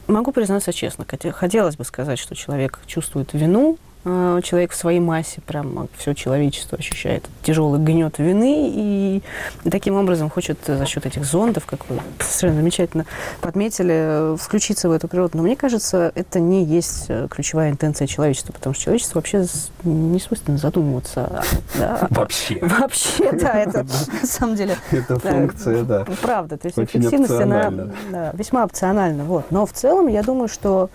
Могу 0.06 0.32
признаться 0.32 0.72
честно, 0.72 1.06
хотелось 1.32 1.76
бы 1.76 1.84
сказать, 1.84 2.18
что 2.18 2.34
человек 2.34 2.78
чувствует 2.86 3.32
вину 3.32 3.78
человек 4.04 4.72
в 4.72 4.76
своей 4.76 5.00
массе, 5.00 5.40
прям 5.40 5.88
все 5.96 6.12
человечество 6.14 6.76
ощущает 6.78 7.26
тяжелый 7.42 7.80
гнет 7.80 8.18
вины 8.18 8.70
и 8.74 9.22
таким 9.70 9.96
образом 9.96 10.28
хочет 10.28 10.58
за 10.66 10.84
счет 10.84 11.06
этих 11.06 11.24
зондов, 11.24 11.64
как 11.64 11.88
вы 11.88 11.98
совершенно 12.20 12.56
замечательно 12.56 13.06
подметили, 13.40 14.36
включиться 14.36 14.88
в 14.88 14.92
эту 14.92 15.08
природу. 15.08 15.38
Но 15.38 15.42
мне 15.42 15.56
кажется, 15.56 16.12
это 16.14 16.38
не 16.38 16.64
есть 16.64 17.10
ключевая 17.30 17.70
интенция 17.70 18.06
человечества, 18.06 18.52
потому 18.52 18.74
что 18.74 18.84
человечество 18.84 19.18
вообще 19.18 19.46
не 19.84 20.20
свойственно 20.20 20.58
задумываться. 20.58 21.42
Да? 21.78 22.06
Вообще. 22.10 22.58
Вообще, 22.60 23.32
да, 23.32 23.54
это 23.54 23.86
на 24.20 24.26
самом 24.26 24.56
деле... 24.56 24.76
Это 24.90 25.18
функция, 25.18 25.82
да. 25.82 26.04
Правда, 26.20 26.58
то 26.58 26.66
есть 26.66 26.78
эффективность, 26.78 27.30
она 27.30 28.32
весьма 28.34 28.64
опциональна. 28.64 29.24
Вот. 29.24 29.50
Но 29.50 29.64
в 29.64 29.72
целом, 29.72 30.08
я 30.08 30.22
думаю, 30.22 30.48
что 30.48 30.90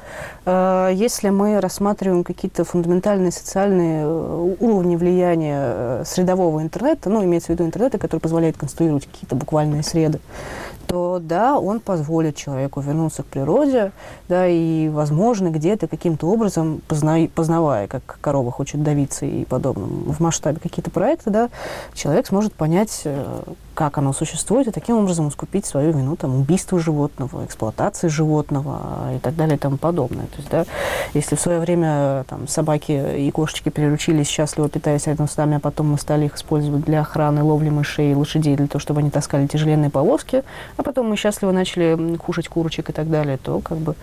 э, 0.45 0.91
если 0.93 1.29
мы 1.29 1.59
рассматриваем 1.59 2.23
какие-то 2.23 2.63
фундаментальные 2.63 2.98
социальные 3.31 4.03
э, 4.03 4.55
уровни 4.59 4.95
влияния 4.95 5.59
э, 5.59 6.03
средового 6.05 6.61
интернета, 6.61 7.09
ну, 7.09 7.23
имеется 7.23 7.47
в 7.47 7.49
виду 7.51 7.65
интернета, 7.65 7.97
который 7.97 8.19
позволяет 8.19 8.57
конструировать 8.57 9.05
какие-то 9.05 9.35
буквальные 9.35 9.83
среды, 9.83 10.19
то 10.89 11.19
да, 11.21 11.59
он 11.59 11.79
позволит 11.79 12.35
человеку 12.35 12.81
вернуться 12.81 13.21
к 13.21 13.27
природе, 13.27 13.91
да, 14.27 14.47
и, 14.47 14.89
возможно, 14.89 15.49
где-то 15.49 15.87
каким-то 15.87 16.27
образом, 16.27 16.81
позна... 16.87 17.27
познавая, 17.33 17.87
как 17.87 18.17
корова 18.21 18.51
хочет 18.51 18.81
давиться 18.81 19.27
и 19.27 19.45
подобным, 19.45 20.11
в 20.11 20.19
масштабе 20.19 20.59
какие-то 20.59 20.89
проекты, 20.89 21.29
да, 21.29 21.49
человек 21.93 22.25
сможет 22.25 22.53
понять, 22.53 23.01
э, 23.05 23.43
как 23.75 23.99
оно 23.99 24.13
существует, 24.13 24.67
и 24.67 24.71
таким 24.71 24.97
образом 24.97 25.29
искупить 25.29 25.67
свою 25.67 25.91
вину, 25.91 26.15
там, 26.15 26.35
убийство 26.35 26.79
животного, 26.79 27.45
эксплуатации 27.45 28.07
животного 28.07 29.13
и 29.15 29.19
так 29.19 29.35
далее 29.35 29.57
и 29.57 29.59
тому 29.59 29.77
подобное. 29.77 30.25
То 30.25 30.37
есть, 30.37 30.49
да, 30.49 30.65
если 31.13 31.35
в 31.35 31.39
свое 31.39 31.59
время 31.59 32.25
там, 32.27 32.47
собаки 32.47 33.17
и 33.17 33.29
кошечки 33.29 33.69
переручились, 33.69 34.27
счастливо 34.27 34.67
питаясь 34.69 35.05
рядом 35.05 35.29
с 35.29 35.37
нами, 35.37 35.57
а 35.57 35.59
потом 35.59 35.91
мы 35.91 35.99
стали 35.99 36.25
их 36.25 36.35
использовать 36.35 36.83
для 36.83 37.01
охраны, 37.01 37.43
ловли 37.43 37.69
мышей 37.69 38.11
и 38.11 38.15
лошадей, 38.15 38.55
для 38.55 38.67
того, 38.67 38.79
чтобы 38.79 39.01
они 39.01 39.11
таскали 39.11 39.45
тяжеленные 39.45 39.91
повозки, 39.91 40.43
а 40.79 40.83
потом 40.83 41.09
мы 41.09 41.17
счастливо 41.17 41.51
начали 41.51 42.15
кушать 42.15 42.47
курочек 42.47 42.89
и 42.89 42.93
так 42.93 43.09
далее, 43.09 43.37
то 43.37 43.59
как 43.59 43.79
бы, 43.79 43.95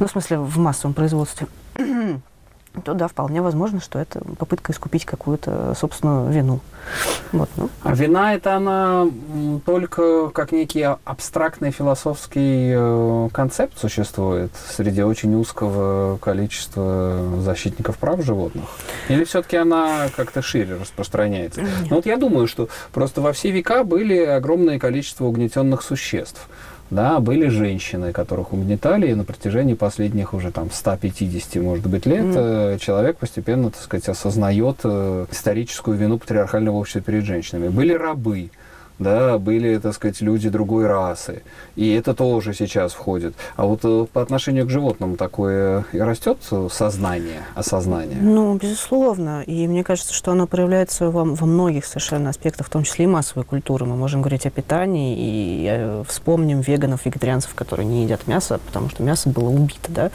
ну, 0.00 0.08
в 0.08 0.10
смысле, 0.10 0.38
в 0.38 0.58
массовом 0.58 0.92
производстве, 0.92 1.46
то 2.82 2.94
да, 2.94 3.08
вполне 3.08 3.42
возможно, 3.42 3.80
что 3.80 3.98
это 3.98 4.20
попытка 4.38 4.72
искупить 4.72 5.04
какую-то 5.04 5.74
собственную 5.78 6.30
вину. 6.30 6.60
Вот, 7.32 7.48
ну. 7.56 7.68
А 7.82 7.94
вина 7.94 8.34
это 8.34 8.56
она 8.56 9.06
только 9.64 10.28
как 10.30 10.52
некий 10.52 10.82
абстрактный 10.82 11.70
философский 11.70 12.72
э, 12.76 13.28
концепт 13.32 13.78
существует 13.78 14.52
среди 14.68 15.02
очень 15.02 15.34
узкого 15.34 16.18
количества 16.18 17.40
защитников 17.40 17.98
прав 17.98 18.24
животных? 18.24 18.64
Или 19.08 19.24
все-таки 19.24 19.56
она 19.56 20.08
как-то 20.16 20.42
шире 20.42 20.76
распространяется? 20.76 21.62
Ну 21.90 21.96
вот 21.96 22.06
я 22.06 22.16
думаю, 22.16 22.46
что 22.46 22.68
просто 22.92 23.20
во 23.20 23.32
все 23.32 23.50
века 23.50 23.84
были 23.84 24.18
огромное 24.24 24.78
количество 24.78 25.24
угнетенных 25.24 25.82
существ 25.82 26.48
да, 26.90 27.20
были 27.20 27.48
женщины, 27.48 28.12
которых 28.12 28.52
угнетали, 28.52 29.10
и 29.10 29.14
на 29.14 29.24
протяжении 29.24 29.74
последних 29.74 30.34
уже 30.34 30.52
там 30.52 30.70
150, 30.70 31.56
может 31.62 31.86
быть, 31.86 32.06
лет 32.06 32.24
mm. 32.24 32.78
человек 32.78 33.18
постепенно, 33.18 33.70
так 33.70 33.80
сказать, 33.80 34.08
осознает 34.08 34.78
э, 34.84 35.26
историческую 35.30 35.96
вину 35.96 36.18
патриархального 36.18 36.76
общества 36.76 37.00
перед 37.00 37.24
женщинами. 37.24 37.68
Были 37.68 37.92
рабы, 37.92 38.50
да, 38.98 39.38
были, 39.38 39.78
так 39.78 39.94
сказать, 39.94 40.20
люди 40.20 40.48
другой 40.48 40.86
расы. 40.86 41.42
И 41.74 41.92
это 41.92 42.14
тоже 42.14 42.54
сейчас 42.54 42.92
входит. 42.92 43.34
А 43.56 43.66
вот 43.66 43.80
э, 43.84 44.06
по 44.12 44.22
отношению 44.22 44.66
к 44.66 44.70
животным 44.70 45.16
такое 45.16 45.84
растет 45.92 46.38
сознание, 46.70 47.42
осознание? 47.54 48.18
Ну, 48.20 48.54
безусловно. 48.56 49.42
И 49.42 49.68
мне 49.68 49.84
кажется, 49.84 50.14
что 50.14 50.32
оно 50.32 50.46
проявляется 50.46 51.10
во, 51.10 51.24
во 51.24 51.46
многих 51.46 51.84
совершенно 51.84 52.30
аспектах, 52.30 52.66
в 52.66 52.70
том 52.70 52.84
числе 52.84 53.04
и 53.04 53.08
массовой 53.08 53.44
культуры. 53.44 53.84
Мы 53.84 53.96
можем 53.96 54.22
говорить 54.22 54.46
о 54.46 54.50
питании 54.50 55.16
и 55.18 55.66
э, 55.68 56.04
вспомним 56.08 56.60
веганов, 56.60 57.04
вегетарианцев, 57.04 57.54
которые 57.54 57.86
не 57.86 58.04
едят 58.04 58.26
мясо, 58.26 58.58
потому 58.66 58.88
что 58.88 59.02
мясо 59.02 59.28
было 59.28 59.50
убито, 59.50 59.90
да. 59.90 60.10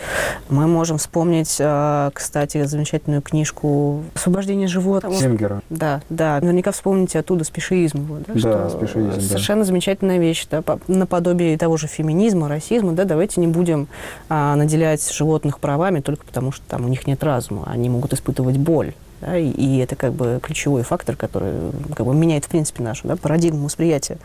Мы 0.50 0.66
можем 0.66 0.98
вспомнить, 0.98 1.58
э, 1.60 2.10
кстати, 2.14 2.64
замечательную 2.66 3.22
книжку 3.22 4.04
«Освобождение 4.16 4.68
животных». 4.68 5.20
Сингера. 5.20 5.62
Да, 5.70 6.02
да. 6.10 6.40
Наверняка 6.42 6.72
вспомните 6.72 7.20
оттуда 7.20 7.44
спешиизм 7.44 8.00
его, 8.04 8.18
да, 8.28 8.34
да. 8.34 8.71
Что 8.78 8.88
спешизм, 8.88 9.22
совершенно 9.22 9.62
да. 9.62 9.68
замечательная 9.68 10.18
вещь, 10.18 10.48
да, 10.50 10.64
наподобие 10.88 11.58
того 11.58 11.78
же 11.78 11.88
феминизма, 11.88 12.48
расизма, 12.48 12.94
да, 12.94 13.06
давайте 13.06 13.42
не 13.42 13.48
будем 13.48 13.88
а, 14.30 14.56
наделять 14.56 15.12
животных 15.12 15.60
правами 15.60 16.00
только 16.00 16.26
потому, 16.26 16.52
что 16.52 16.64
там 16.68 16.86
у 16.86 16.88
них 16.88 17.08
нет 17.08 17.24
разума, 17.24 17.64
они 17.72 17.90
могут 17.90 18.14
испытывать 18.14 18.58
боль. 18.58 18.94
Да, 19.22 19.38
и, 19.38 19.50
и 19.50 19.78
это 19.78 19.96
как 19.96 20.14
бы 20.14 20.40
ключевой 20.42 20.82
фактор, 20.82 21.16
который 21.16 21.54
как 21.96 22.08
бы 22.08 22.16
меняет, 22.16 22.46
в 22.46 22.50
принципе, 22.50 22.82
нашу 22.82 23.08
да, 23.08 23.16
парадигму 23.16 23.66
восприятия 23.66 24.18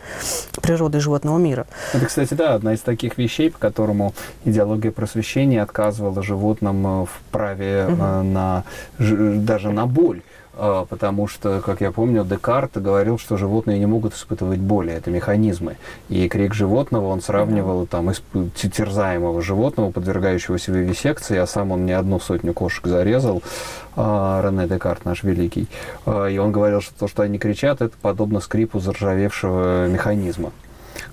природы 0.59 0.97
и 0.97 1.01
животного 1.01 1.37
мира. 1.37 1.67
Это, 1.93 2.07
кстати, 2.07 2.33
да, 2.33 2.55
одна 2.55 2.73
из 2.73 2.81
таких 2.81 3.17
вещей, 3.17 3.51
по 3.51 3.59
которому 3.59 4.15
идеология 4.43 4.91
просвещения 4.91 5.61
отказывала 5.61 6.23
животным 6.23 7.03
э, 7.03 7.05
в 7.05 7.31
праве 7.31 7.85
угу. 7.87 7.95
на, 8.23 8.63
даже 8.97 9.71
на 9.71 9.85
боль. 9.85 10.21
А, 10.59 10.85
потому 10.85 11.27
что, 11.27 11.61
как 11.61 11.81
я 11.81 11.91
помню, 11.91 12.25
Декарт 12.25 12.81
говорил, 12.81 13.19
что 13.19 13.37
животные 13.37 13.77
не 13.77 13.85
могут 13.85 14.15
испытывать 14.15 14.59
боли, 14.59 14.91
это 14.91 15.11
механизмы. 15.11 15.77
И 16.09 16.27
крик 16.27 16.55
животного 16.55 17.07
он 17.07 17.21
сравнивал 17.21 17.85
там 17.85 18.11
терзаемого 18.55 19.41
животного, 19.41 19.91
подвергающегося 19.91 20.71
вивисекции, 20.71 21.37
а 21.37 21.45
сам 21.45 21.71
он 21.71 21.85
не 21.85 21.91
одну 21.91 22.19
сотню 22.19 22.53
кошек 22.53 22.87
зарезал, 22.87 23.43
а, 23.95 24.41
Рене 24.43 24.67
Декарт, 24.67 25.05
наш 25.05 25.23
великий. 25.23 25.67
А, 26.05 26.25
и 26.25 26.37
он 26.39 26.51
говорил, 26.51 26.81
что 26.81 26.97
то, 26.97 27.07
что 27.07 27.21
они 27.21 27.37
кричат, 27.37 27.81
это 27.81 27.95
подобно 28.01 28.39
скрипу 28.39 28.79
заржавевшего 28.79 29.87
механизма. 29.87 30.51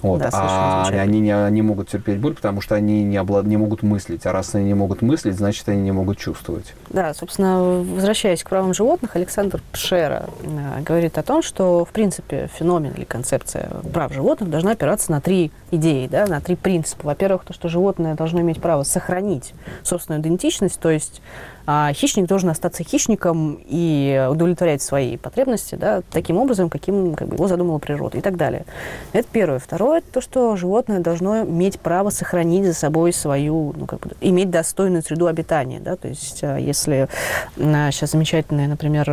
Вот. 0.05 0.21
Да, 0.21 0.29
а 0.33 0.89
они 0.89 1.21
не, 1.21 1.51
не 1.51 1.63
могут 1.63 1.89
терпеть 1.89 2.19
боль, 2.19 2.35
потому 2.35 2.61
что 2.61 2.75
они 2.75 3.05
не, 3.05 3.17
облад... 3.17 3.47
не 3.47 3.57
могут 3.57 3.83
мыслить. 3.83 4.27
А 4.27 4.33
раз 4.33 4.55
они 4.55 4.67
не 4.67 4.75
могут 4.75 5.01
мыслить, 5.01 5.35
значит, 5.37 5.67
они 5.69 5.81
не 5.81 5.93
могут 5.93 6.19
чувствовать. 6.19 6.75
Да, 6.91 7.15
собственно, 7.15 7.63
возвращаясь 7.63 8.45
к 8.45 8.51
правам 8.51 8.75
животных, 8.75 9.17
Александр 9.17 9.63
Пшера 9.73 10.27
э, 10.43 10.83
говорит 10.83 11.17
о 11.17 11.23
том, 11.23 11.43
что, 11.43 11.87
в 11.87 11.89
принципе, 11.89 12.51
феномен 12.53 12.93
или 12.93 13.05
концепция 13.05 13.71
прав 13.95 14.13
животных 14.13 14.51
должна 14.51 14.73
опираться 14.73 15.11
на 15.11 15.23
три 15.23 15.51
идеи, 15.71 16.07
да, 16.07 16.27
на 16.27 16.43
три 16.43 16.55
принципа. 16.55 17.07
Во-первых, 17.07 17.45
то, 17.47 17.55
что 17.55 17.71
животное 17.71 18.15
должно 18.15 18.43
иметь 18.43 18.61
право 18.61 18.83
сохранить 18.83 19.55
собственную 19.83 20.21
идентичность, 20.21 20.79
то 20.81 20.91
есть 20.91 21.23
а 21.67 21.93
хищник 21.93 22.27
должен 22.27 22.51
остаться 22.51 22.85
хищником 22.85 23.59
и 23.67 24.29
удовлетворять 24.31 24.83
свои 24.83 25.17
потребности 25.17 25.77
да, 25.77 26.03
таким 26.11 26.37
образом, 26.37 26.69
каким 26.69 27.15
как 27.15 27.29
бы, 27.29 27.37
его 27.37 27.49
задумала 27.49 27.79
природа 27.79 28.19
и 28.19 28.21
так 28.21 28.37
далее. 28.37 28.65
Это 29.13 29.27
первое. 29.31 29.59
Второе, 29.59 30.03
то, 30.13 30.21
что 30.21 30.57
животное 30.57 31.01
должно 31.01 31.43
иметь 31.43 31.81
право 31.81 32.11
сохранить 32.11 32.67
за 32.67 32.75
собой 32.75 33.13
свою, 33.13 33.75
ну, 33.77 33.87
как 33.87 34.01
бы, 34.01 34.11
иметь 34.21 34.51
достойную 34.51 35.03
среду 35.03 35.27
обитания. 35.27 35.81
Да? 35.81 35.97
То 35.97 36.09
есть 36.09 36.43
а, 36.43 36.59
если 36.59 37.09
сейчас 37.57 38.11
замечательные, 38.11 38.69
например, 38.69 39.05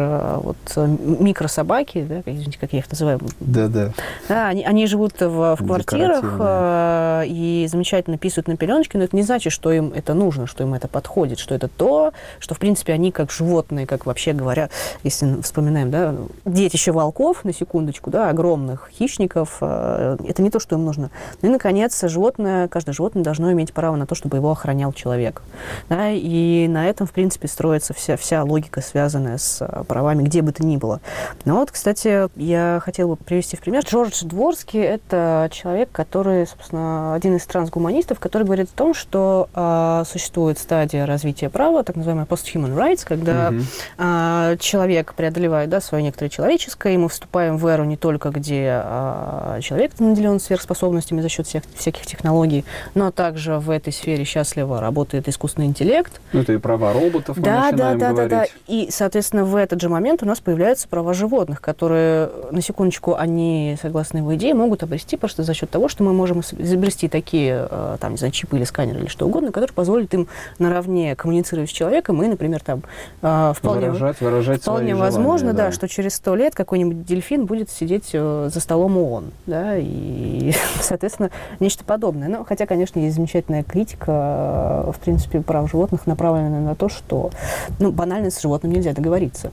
вот 0.43 0.57
микрособаки, 0.75 2.01
да, 2.01 2.21
извините, 2.25 2.57
как 2.59 2.73
я 2.73 2.79
их 2.79 2.91
называю. 2.91 3.19
Да, 3.39 3.67
да. 3.67 3.91
да 4.27 4.47
они, 4.47 4.63
они 4.63 4.87
живут 4.87 5.19
в, 5.19 5.55
в 5.55 5.65
квартирах 5.65 6.35
э, 6.39 7.23
и 7.27 7.67
замечательно 7.69 8.17
писают 8.17 8.47
на 8.47 8.57
пеленочке, 8.57 8.97
но 8.97 9.03
это 9.03 9.15
не 9.15 9.23
значит, 9.23 9.53
что 9.53 9.71
им 9.71 9.91
это 9.95 10.13
нужно, 10.13 10.47
что 10.47 10.63
им 10.63 10.73
это 10.73 10.87
подходит, 10.87 11.39
что 11.39 11.55
это 11.55 11.67
то, 11.67 12.13
что, 12.41 12.55
в 12.55 12.59
принципе, 12.59 12.93
они 12.93 13.11
как 13.11 13.31
животные, 13.31 13.85
как 13.85 14.05
вообще 14.05 14.33
говоря, 14.33 14.69
если 15.03 15.41
вспоминаем, 15.41 15.91
да, 15.91 16.15
детище 16.45 16.91
волков, 16.91 17.45
на 17.45 17.53
секундочку, 17.53 18.09
да, 18.09 18.29
огромных 18.29 18.89
хищников, 18.91 19.57
э, 19.61 20.17
это 20.27 20.41
не 20.41 20.49
то, 20.49 20.59
что 20.59 20.75
им 20.75 20.83
нужно. 20.83 21.11
Ну 21.41 21.49
и, 21.49 21.51
наконец, 21.51 22.01
животное, 22.03 22.67
каждое 22.67 22.93
животное 22.93 23.23
должно 23.23 23.51
иметь 23.51 23.73
право 23.73 23.95
на 23.95 24.05
то, 24.05 24.15
чтобы 24.15 24.37
его 24.37 24.51
охранял 24.51 24.91
человек. 24.91 25.43
Да, 25.87 26.09
и 26.09 26.67
на 26.67 26.87
этом, 26.87 27.07
в 27.07 27.11
принципе, 27.11 27.47
строится 27.47 27.93
вся, 27.93 28.17
вся 28.17 28.43
логика, 28.43 28.81
связанная 28.81 29.37
с 29.37 29.61
э, 29.61 29.83
правами, 29.87 30.23
где 30.23 30.41
бы 30.41 30.51
то 30.51 30.65
ни 30.65 30.77
было. 30.77 30.99
Ну 31.45 31.57
вот, 31.57 31.71
кстати, 31.71 32.27
я 32.35 32.81
хотела 32.83 33.09
бы 33.09 33.15
привести 33.17 33.55
в 33.55 33.61
пример. 33.61 33.83
Джордж 33.83 34.25
Дворский– 34.25 34.79
это 34.81 35.47
человек, 35.51 35.89
который, 35.91 36.47
собственно, 36.47 37.13
один 37.13 37.35
из 37.35 37.45
трансгуманистов, 37.45 38.19
который 38.19 38.43
говорит 38.43 38.69
о 38.73 38.77
том, 38.77 38.93
что 38.93 39.47
э, 39.53 40.03
существует 40.07 40.57
стадия 40.57 41.05
развития 41.05 41.49
права, 41.49 41.83
так 41.83 41.95
называемая 41.95 42.25
post-human 42.31 42.75
rights, 42.75 43.03
когда 43.05 43.49
угу. 43.49 43.61
а, 43.97 44.55
человек 44.57 45.13
преодолевает 45.13 45.69
да, 45.69 45.81
свое 45.81 46.03
некоторое 46.03 46.29
человеческое, 46.29 46.93
и 46.93 46.97
мы 46.97 47.09
вступаем 47.09 47.57
в 47.57 47.67
эру 47.67 47.83
не 47.83 47.97
только, 47.97 48.29
где 48.29 48.81
а, 48.83 49.59
человек 49.61 49.99
наделен 49.99 50.39
сверхспособностями 50.39 51.21
за 51.21 51.29
счет 51.29 51.47
всех, 51.47 51.63
всяких 51.75 52.05
технологий, 52.05 52.63
но 52.95 53.11
также 53.11 53.59
в 53.59 53.69
этой 53.69 53.91
сфере 53.91 54.23
счастливо 54.23 54.79
работает 54.79 55.27
искусственный 55.27 55.67
интеллект. 55.67 56.21
Ну, 56.31 56.41
это 56.41 56.53
и 56.53 56.57
права 56.57 56.93
роботов 56.93 57.37
да, 57.39 57.71
да, 57.71 57.95
да, 57.95 58.11
говорить. 58.11 58.29
да, 58.29 58.43
да. 58.43 58.45
И, 58.67 58.89
соответственно, 58.91 59.43
в 59.43 59.55
этот 59.55 59.81
же 59.81 59.89
момент 59.89 60.23
у 60.23 60.25
нас 60.25 60.39
появляются 60.39 60.87
права 60.87 61.13
животных, 61.13 61.61
которые, 61.61 62.29
на 62.51 62.61
секундочку, 62.61 63.15
они, 63.15 63.77
согласно 63.81 64.19
его 64.19 64.35
идее, 64.35 64.53
могут 64.53 64.83
обрести 64.83 65.17
просто 65.17 65.43
за 65.43 65.53
счет 65.53 65.69
того, 65.69 65.87
что 65.87 66.03
мы 66.03 66.13
можем 66.13 66.39
изобрести 66.39 67.09
такие, 67.09 67.67
а, 67.69 67.97
там, 67.99 68.11
не 68.11 68.17
знаю, 68.17 68.31
чипы 68.31 68.57
или 68.57 68.63
сканеры 68.63 68.99
или 68.99 69.07
что 69.07 69.27
угодно, 69.27 69.51
которые 69.51 69.73
позволят 69.73 70.13
им 70.13 70.27
наравне 70.59 71.15
коммуницировать 71.15 71.69
с 71.69 71.73
человеком 71.73 72.20
мы, 72.21 72.27
например, 72.27 72.61
там 72.61 72.83
э, 73.23 73.53
вполне, 73.55 73.87
выражать, 73.87 74.21
выражать 74.21 74.61
вполне 74.61 74.93
возможно, 74.93 75.47
желания, 75.47 75.57
да, 75.57 75.65
да. 75.65 75.71
что 75.71 75.87
через 75.87 76.13
сто 76.13 76.35
лет 76.35 76.53
какой-нибудь 76.53 77.03
дельфин 77.03 77.47
будет 77.47 77.71
сидеть 77.71 78.11
э, 78.13 78.49
за 78.53 78.59
столом 78.59 78.95
ООН, 78.95 79.31
да, 79.47 79.75
и, 79.75 80.53
соответственно, 80.81 81.31
нечто 81.59 81.83
подобное. 81.83 82.27
Ну, 82.27 82.45
хотя, 82.45 82.67
конечно, 82.67 82.99
есть 82.99 83.15
замечательная 83.15 83.63
критика, 83.63 84.85
э, 84.85 84.91
в 84.91 84.99
принципе, 84.99 85.41
прав 85.41 85.67
животных, 85.71 86.05
направленная 86.05 86.61
на 86.61 86.75
то, 86.75 86.89
что, 86.89 87.31
ну, 87.79 87.91
банально 87.91 88.29
с 88.29 88.39
животным 88.39 88.71
нельзя 88.71 88.93
договориться. 88.93 89.51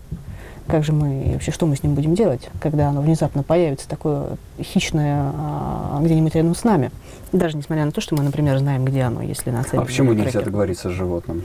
Как 0.66 0.84
же 0.84 0.92
мы, 0.92 1.30
вообще, 1.32 1.50
что 1.50 1.64
мы 1.64 1.74
с 1.74 1.82
ним 1.82 1.94
будем 1.94 2.14
делать, 2.14 2.50
когда 2.60 2.88
оно 2.88 3.00
внезапно 3.00 3.42
появится 3.42 3.88
такое 3.88 4.36
хищное 4.60 5.32
а, 5.34 5.98
где-нибудь 6.02 6.34
рядом 6.34 6.54
с 6.54 6.62
нами? 6.64 6.90
Даже 7.32 7.56
несмотря 7.56 7.84
на 7.84 7.92
то, 7.92 8.00
что 8.00 8.16
мы, 8.16 8.22
например, 8.22 8.58
знаем, 8.58 8.84
где 8.84 9.02
оно, 9.02 9.22
если 9.22 9.50
на 9.50 9.60
А 9.72 9.84
почему 9.84 10.12
нельзя 10.12 10.40
договориться 10.40 10.88
с 10.88 10.92
животным? 10.92 11.42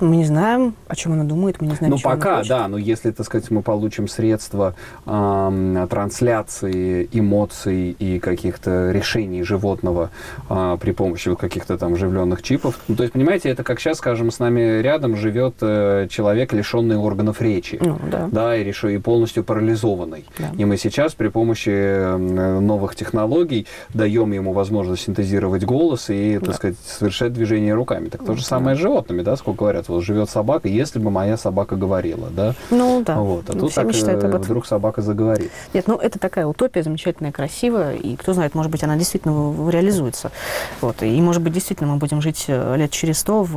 Мы 0.00 0.16
не 0.16 0.24
знаем, 0.24 0.74
о 0.86 0.96
чем 0.96 1.12
оно 1.12 1.24
думает, 1.24 1.60
мы 1.60 1.68
не 1.68 1.74
знаем, 1.74 1.94
Ну, 1.94 2.00
пока, 2.00 2.42
да, 2.44 2.68
но 2.68 2.78
если, 2.78 3.10
так 3.10 3.26
сказать, 3.26 3.50
мы 3.50 3.62
получим 3.62 4.08
средства 4.08 4.74
ам, 5.06 5.86
трансляции 5.88 7.08
эмоций 7.12 7.90
и 7.90 8.18
каких-то 8.18 8.90
решений 8.90 9.42
животного 9.42 10.10
а, 10.48 10.76
при 10.76 10.92
помощи 10.92 11.28
вот 11.28 11.38
каких-то 11.38 11.78
там 11.78 11.94
оживленных 11.94 12.42
чипов, 12.42 12.78
ну, 12.88 12.96
то 12.96 13.02
есть, 13.02 13.12
понимаете, 13.12 13.50
это 13.50 13.64
как 13.64 13.80
сейчас, 13.80 13.98
скажем, 13.98 14.30
с 14.30 14.38
нами 14.38 14.80
рядом 14.80 15.16
живет 15.16 15.56
э, 15.60 16.06
человек, 16.10 16.52
лишенный 16.52 16.96
органов 16.96 17.40
речи. 17.40 17.78
Ну, 17.80 17.98
да. 18.10 18.28
Да, 18.30 18.56
и, 18.56 18.64
реши- 18.64 18.94
и 18.94 18.98
полностью 18.98 19.44
парализованный. 19.44 20.24
Да. 20.38 20.50
И 20.56 20.64
мы 20.64 20.76
сейчас 20.76 21.14
при 21.14 21.28
помощи 21.28 21.70
э, 21.70 22.16
новых 22.16 22.94
технологий 22.96 23.66
даем 23.94 24.32
ему 24.32 24.52
возможность 24.52 25.08
синтезировать 25.22 25.64
голос 25.64 26.10
и, 26.10 26.38
так 26.38 26.48
Да. 26.48 26.52
сказать, 26.54 26.76
совершать 26.84 27.32
движение 27.32 27.74
руками. 27.74 28.08
Так 28.08 28.24
то 28.24 28.34
же 28.34 28.40
Да. 28.42 28.46
самое 28.46 28.76
с 28.76 28.80
животными, 28.80 29.22
да, 29.22 29.36
сколько 29.36 29.58
говорят, 29.60 29.88
вот 29.88 30.02
живет 30.04 30.30
собака, 30.30 30.68
если 30.68 30.98
бы 30.98 31.10
моя 31.10 31.36
собака 31.36 31.76
говорила, 31.76 32.28
да. 32.30 32.54
Ну, 32.70 33.02
да. 33.04 33.16
Вот. 33.16 33.50
А 33.50 33.52
Ну, 33.54 33.60
тут 33.60 33.74
так 33.74 33.86
мечтают 33.86 34.22
э, 34.22 34.26
об 34.26 34.30
этом. 34.34 34.42
вдруг 34.42 34.66
собака 34.66 35.02
заговорит. 35.02 35.50
Нет, 35.74 35.86
ну 35.88 35.96
это 35.96 36.18
такая 36.18 36.46
утопия 36.46 36.82
замечательная, 36.82 37.32
красивая, 37.32 37.94
и 37.96 38.16
кто 38.16 38.32
знает, 38.32 38.54
может 38.54 38.70
быть, 38.70 38.82
она 38.84 38.96
действительно 38.96 39.54
реализуется. 39.70 40.30
Вот. 40.80 41.02
И, 41.02 41.20
может 41.20 41.42
быть, 41.42 41.52
действительно 41.52 41.92
мы 41.92 41.98
будем 41.98 42.20
жить 42.22 42.44
э, 42.48 42.76
лет 42.76 42.90
через 42.90 43.18
сто 43.18 43.42
в 43.42 43.52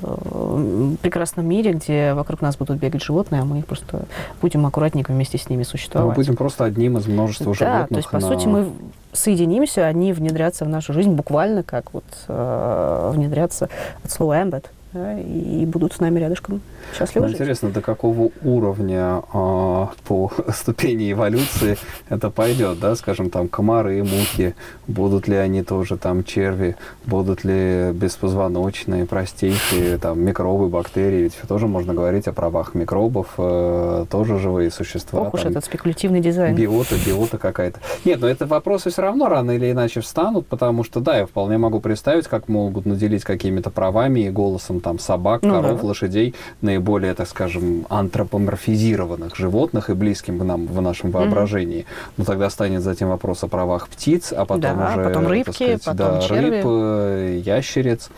э, 0.00 0.96
прекрасном 1.02 1.46
мире, 1.46 1.72
где 1.72 2.14
вокруг 2.14 2.40
нас 2.40 2.56
будут 2.56 2.78
бегать 2.78 3.02
животные, 3.02 3.42
а 3.42 3.44
мы 3.44 3.62
просто 3.62 4.06
будем 4.40 4.64
аккуратненько 4.66 5.12
вместе 5.12 5.38
с 5.38 5.48
ними 5.48 5.60
Мы 5.62 5.64
существовать. 5.64 6.16
будем 6.16 6.36
просто 6.36 6.64
одним 6.64 6.98
из 6.98 7.06
множества 7.06 7.46
да, 7.52 7.54
животных. 7.54 7.88
то 7.88 7.96
есть, 7.96 8.10
по 8.10 8.18
на- 8.18 8.26
сути, 8.28 8.46
мы 8.46 8.72
соединимся, 9.12 9.86
они 9.86 10.12
внедрятся 10.12 10.64
в 10.64 10.68
нашу 10.68 10.92
жизнь 10.92 11.10
буквально 11.10 11.62
как 11.62 11.92
вот 11.92 12.04
э, 12.28 13.10
внедрятся 13.14 13.68
от 14.04 14.10
слова 14.10 14.42
«эмбет», 14.42 14.70
да, 14.92 15.18
и 15.18 15.64
будут 15.64 15.94
с 15.94 16.00
нами 16.00 16.20
рядышком 16.20 16.60
счастливо 16.96 17.26
Ну. 17.26 17.32
Интересно, 17.32 17.70
до 17.70 17.80
какого 17.80 18.30
уровня 18.44 19.22
а, 19.32 19.90
по 20.04 20.30
ступени 20.52 21.12
эволюции 21.12 21.78
это 22.08 22.30
пойдет, 22.30 22.78
да, 22.78 22.94
скажем, 22.96 23.30
там 23.30 23.48
комары, 23.48 24.02
мухи, 24.02 24.54
будут 24.86 25.28
ли 25.28 25.36
они 25.36 25.62
тоже 25.62 25.96
там 25.96 26.24
черви, 26.24 26.76
будут 27.04 27.44
ли 27.44 27.92
беспозвоночные, 27.92 29.06
простейшие, 29.06 29.98
там 29.98 30.20
микробы, 30.20 30.68
бактерии, 30.68 31.22
ведь 31.22 31.38
тоже 31.48 31.66
можно 31.66 31.94
говорить 31.94 32.28
о 32.28 32.32
правах 32.32 32.74
микробов, 32.74 33.28
э, 33.38 34.06
тоже 34.10 34.38
живые 34.38 34.70
существа. 34.70 35.22
Ох 35.22 35.34
уж 35.34 35.44
этот 35.44 35.64
спекулятивный 35.64 36.20
дизайн. 36.20 36.54
Биота, 36.54 36.96
биота 37.06 37.38
какая-то. 37.38 37.80
Нет, 38.04 38.20
но 38.20 38.28
это 38.28 38.46
вопросы 38.46 38.90
все 38.90 39.02
равно 39.02 39.28
рано 39.28 39.52
или 39.52 39.70
иначе 39.70 40.00
встанут, 40.00 40.46
потому 40.46 40.84
что, 40.84 41.00
да, 41.00 41.16
я 41.16 41.26
вполне 41.26 41.56
могу 41.56 41.80
представить, 41.80 42.28
как 42.28 42.48
могут 42.48 42.84
наделить 42.84 43.24
какими-то 43.24 43.70
правами 43.70 44.20
и 44.20 44.30
голосом 44.30 44.81
там 44.82 44.98
собак, 44.98 45.42
Ну 45.42 45.50
коров, 45.62 45.80
да. 45.80 45.86
лошадей, 45.86 46.34
наиболее, 46.60 47.14
так 47.14 47.28
скажем, 47.28 47.86
антропоморфизированных 47.88 49.36
животных 49.36 49.90
и 49.90 49.94
близким 49.94 50.38
к 50.38 50.44
нам 50.44 50.66
в 50.66 50.80
нашем 50.82 51.10
воображении. 51.10 51.86
Но 52.16 52.24
тогда 52.24 52.50
станет 52.50 52.82
затем 52.82 53.08
вопрос 53.08 53.42
о 53.44 53.48
правах 53.48 53.88
птиц, 53.88 54.32
а 54.32 54.44
потом 54.44 54.78
Да, 54.78 54.90
уже, 54.94 55.04
потом 55.04 55.26
рыбки, 55.26 55.50
сказать, 55.52 55.84
потом 55.84 55.96
да, 55.96 56.20
черви. 56.20 56.50
рыб, 56.50 56.64
э, 56.66 57.42
ящериц 57.44 58.10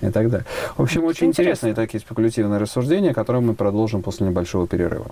и 0.00 0.10
так 0.10 0.30
далее. 0.30 0.46
В 0.76 0.82
общем, 0.82 1.04
очень 1.04 1.28
интересно. 1.28 1.66
интересные 1.68 1.74
такие 1.74 2.00
спекулятивные 2.00 2.58
рассуждения, 2.58 3.14
которые 3.14 3.42
мы 3.42 3.54
продолжим 3.54 4.02
после 4.02 4.26
небольшого 4.26 4.66
перерыва. 4.66 5.11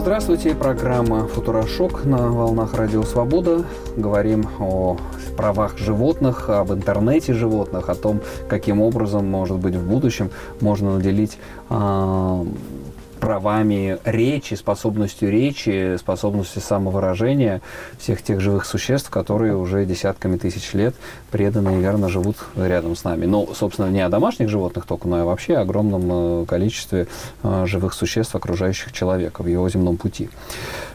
Здравствуйте. 0.00 0.54
Программа 0.54 1.26
«Футурошок» 1.26 2.04
на 2.04 2.28
волнах 2.30 2.74
Радио 2.74 3.02
Свобода. 3.02 3.64
Говорим 3.96 4.46
о 4.58 4.96
правах 5.36 5.78
животных, 5.78 6.50
об 6.50 6.72
интернете 6.72 7.32
животных, 7.32 7.88
о 7.88 7.94
том, 7.94 8.20
каким 8.48 8.80
образом, 8.80 9.26
может 9.26 9.58
быть, 9.58 9.74
в 9.74 9.88
будущем 9.88 10.30
можно 10.60 10.96
наделить 10.96 11.38
а, 11.68 12.44
правами 13.20 13.98
речи, 14.04 14.54
способностью 14.54 15.30
речи, 15.30 15.96
способностью 15.98 16.62
самовыражения 16.62 17.60
всех 17.98 18.22
тех 18.22 18.40
живых 18.40 18.64
существ, 18.64 19.10
которые 19.10 19.56
уже 19.56 19.84
десятками 19.84 20.36
тысяч 20.36 20.72
лет 20.74 20.94
преданно 21.30 21.76
и 21.76 21.80
верно 21.80 22.08
живут 22.08 22.36
рядом 22.56 22.96
с 22.96 23.04
нами. 23.04 23.26
Ну, 23.26 23.48
собственно, 23.54 23.90
не 23.90 24.00
о 24.00 24.08
домашних 24.08 24.48
животных 24.48 24.86
только, 24.86 25.08
но 25.08 25.20
и 25.20 25.22
вообще 25.24 25.56
о 25.56 25.62
огромном 25.62 26.42
э, 26.42 26.46
количестве 26.46 27.08
э, 27.42 27.66
живых 27.66 27.94
существ, 27.94 28.34
окружающих 28.34 28.92
человека 28.92 29.42
в 29.42 29.46
его 29.46 29.68
земном 29.68 29.96
пути. 29.96 30.30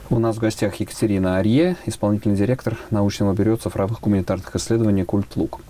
У 0.10 0.19
нас 0.19 0.36
в 0.36 0.39
гостях 0.39 0.75
Екатерина 0.75 1.38
Арье, 1.38 1.77
исполнительный 1.86 2.36
директор 2.36 2.77
научного 2.89 3.34
бюро 3.34 3.55
цифровых 3.55 4.01
гуманитарных 4.01 4.55
исследований 4.55 5.03
«Культлук». 5.05 5.62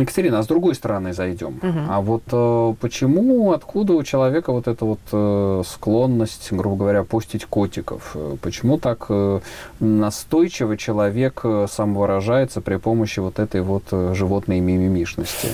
Екатерина, 0.00 0.38
а 0.38 0.42
с 0.42 0.46
другой 0.46 0.74
стороны 0.74 1.12
зайдем. 1.12 1.58
Мгм. 1.62 1.86
А 1.88 2.00
вот 2.00 2.22
э, 2.32 2.74
почему, 2.80 3.52
откуда 3.52 3.92
у 3.94 4.02
человека 4.02 4.52
вот 4.52 4.68
эта 4.68 4.84
вот 4.84 5.00
э, 5.12 5.62
склонность, 5.66 6.52
грубо 6.52 6.76
говоря, 6.76 7.04
постить 7.04 7.44
котиков? 7.44 8.12
Э, 8.14 8.36
Почему 8.40 8.78
так 8.78 9.06
э, 9.08 9.40
настойчиво 9.80 10.76
человек 10.76 11.40
э, 11.44 11.66
самовыражается 11.70 12.60
при 12.60 12.76
помощи 12.76 13.20
вот 13.20 13.38
этой 13.38 13.60
вот 13.60 13.84
э, 13.90 14.14
животной 14.14 14.60
мимимишности? 14.60 15.48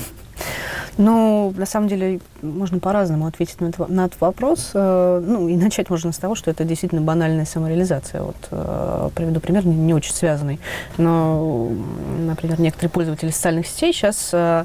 Ну, 0.99 1.53
на 1.57 1.66
самом 1.66 1.88
деле, 1.88 2.20
можно 2.42 2.79
по-разному 2.79 3.27
ответить 3.27 3.61
на 3.61 3.70
на 3.88 4.07
этот 4.07 4.20
вопрос. 4.20 4.70
Э, 4.75 5.22
Ну, 5.25 5.49
и 5.49 5.57
начать 5.57 5.90
можно 5.90 6.12
с 6.12 6.18
того, 6.18 6.35
что 6.35 6.51
это 6.51 6.64
действительно 6.64 7.03
банальная 7.03 7.44
самореализация. 7.44 8.22
Вот 8.22 8.37
э, 8.51 9.11
приведу 9.14 9.40
пример, 9.40 9.66
не, 9.66 9.94
очень 9.94 10.14
связанный. 10.14 10.59
Но, 10.96 11.70
например, 12.18 12.61
некоторые 12.61 12.90
пользователи 12.90 13.31
социальных 13.31 13.66
сетей 13.66 13.92
сейчас 13.92 14.31
э, 14.33 14.64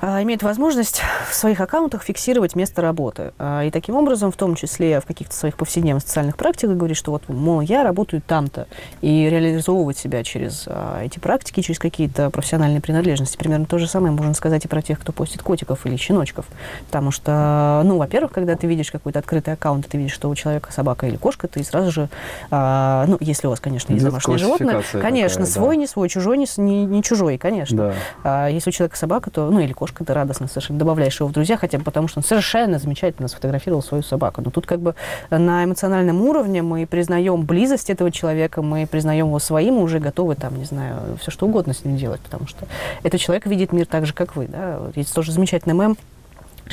имеют 0.00 0.42
возможность 0.42 1.02
в 1.30 1.34
своих 1.34 1.60
аккаунтах 1.60 2.02
фиксировать 2.02 2.54
место 2.54 2.82
работы. 2.82 3.32
Э, 3.38 3.66
И 3.66 3.70
таким 3.70 3.96
образом, 3.96 4.30
в 4.30 4.36
том 4.36 4.54
числе 4.54 5.00
в 5.00 5.06
каких-то 5.06 5.34
своих 5.34 5.56
повседневных 5.56 6.02
социальных 6.02 6.36
практиках, 6.36 6.76
говорить, 6.76 6.96
что 6.96 7.10
вот, 7.10 7.28
мол, 7.28 7.60
я 7.60 7.82
работаю 7.82 8.22
там-то, 8.26 8.66
и 9.00 9.28
реализовывать 9.28 9.98
себя 9.98 10.22
через 10.22 10.64
э, 10.66 11.02
эти 11.04 11.18
практики, 11.18 11.60
через 11.60 11.78
какие-то 11.78 12.30
профессиональные 12.30 12.80
принадлежности. 12.80 13.36
Примерно 13.36 13.66
то 13.66 13.78
же 13.78 13.88
самое 13.88 14.12
можно 14.12 14.34
сказать 14.34 14.64
и 14.64 14.68
про 14.68 14.82
тех, 14.82 15.00
кто 15.00 15.12
постит 15.12 15.42
котиков 15.42 15.84
или 15.86 15.96
щеночков. 15.96 16.46
Потому 16.86 17.10
что, 17.10 17.82
ну, 17.84 17.98
во-первых, 17.98 18.32
когда 18.32 18.54
ты 18.54 18.66
видишь 18.66 18.90
какой-то 18.92 19.18
открытый 19.18 19.54
аккаунт, 19.54 19.86
и 19.86 19.88
ты 19.88 19.98
видишь, 19.98 20.14
что 20.14 20.28
у 20.28 20.34
человека 20.34 20.72
собака 20.72 21.06
или 21.06 21.16
кошка, 21.16 21.48
ты 21.48 21.64
сразу 21.64 21.90
же, 21.90 22.08
а, 22.50 23.04
ну, 23.08 23.16
если 23.20 23.46
у 23.46 23.50
вас, 23.50 23.60
конечно, 23.60 23.92
есть 23.92 24.04
домашнее 24.04 24.38
животное, 24.38 24.82
конечно, 24.92 25.44
такая, 25.44 25.46
свой, 25.46 25.76
да. 25.76 25.80
не 25.80 25.86
свой, 25.86 26.08
чужой, 26.08 26.38
не, 26.38 26.46
не, 26.84 27.02
чужой, 27.02 27.38
конечно. 27.38 27.76
Да. 27.76 27.94
А 28.22 28.48
если 28.48 28.70
у 28.70 28.72
человека 28.72 28.96
собака, 28.96 29.30
то, 29.30 29.50
ну, 29.50 29.58
или 29.60 29.72
кошка, 29.72 29.87
ты 30.04 30.12
радостно 30.12 30.48
совершенно 30.48 30.78
добавляешь 30.78 31.18
его 31.18 31.28
в 31.28 31.32
друзья, 31.32 31.56
хотя 31.56 31.78
бы 31.78 31.84
потому, 31.84 32.08
что 32.08 32.20
он 32.20 32.24
совершенно 32.24 32.78
замечательно 32.78 33.28
сфотографировал 33.28 33.82
свою 33.82 34.02
собаку. 34.02 34.42
Но 34.42 34.50
тут 34.50 34.66
как 34.66 34.80
бы 34.80 34.94
на 35.30 35.64
эмоциональном 35.64 36.20
уровне 36.22 36.62
мы 36.62 36.86
признаем 36.86 37.42
близость 37.42 37.90
этого 37.90 38.10
человека, 38.10 38.62
мы 38.62 38.86
признаем 38.86 39.26
его 39.26 39.38
своим, 39.38 39.78
и 39.78 39.82
уже 39.82 39.98
готовы 39.98 40.34
там, 40.34 40.56
не 40.58 40.64
знаю, 40.64 41.16
все 41.20 41.30
что 41.30 41.46
угодно 41.46 41.74
с 41.74 41.84
ним 41.84 41.96
делать, 41.96 42.20
потому 42.20 42.46
что 42.46 42.66
этот 43.02 43.20
человек 43.20 43.46
видит 43.46 43.72
мир 43.72 43.86
так 43.86 44.06
же, 44.06 44.12
как 44.12 44.36
вы, 44.36 44.46
да. 44.46 44.80
Есть 44.94 45.14
тоже 45.14 45.32
замечательный 45.32 45.74
мем, 45.74 45.96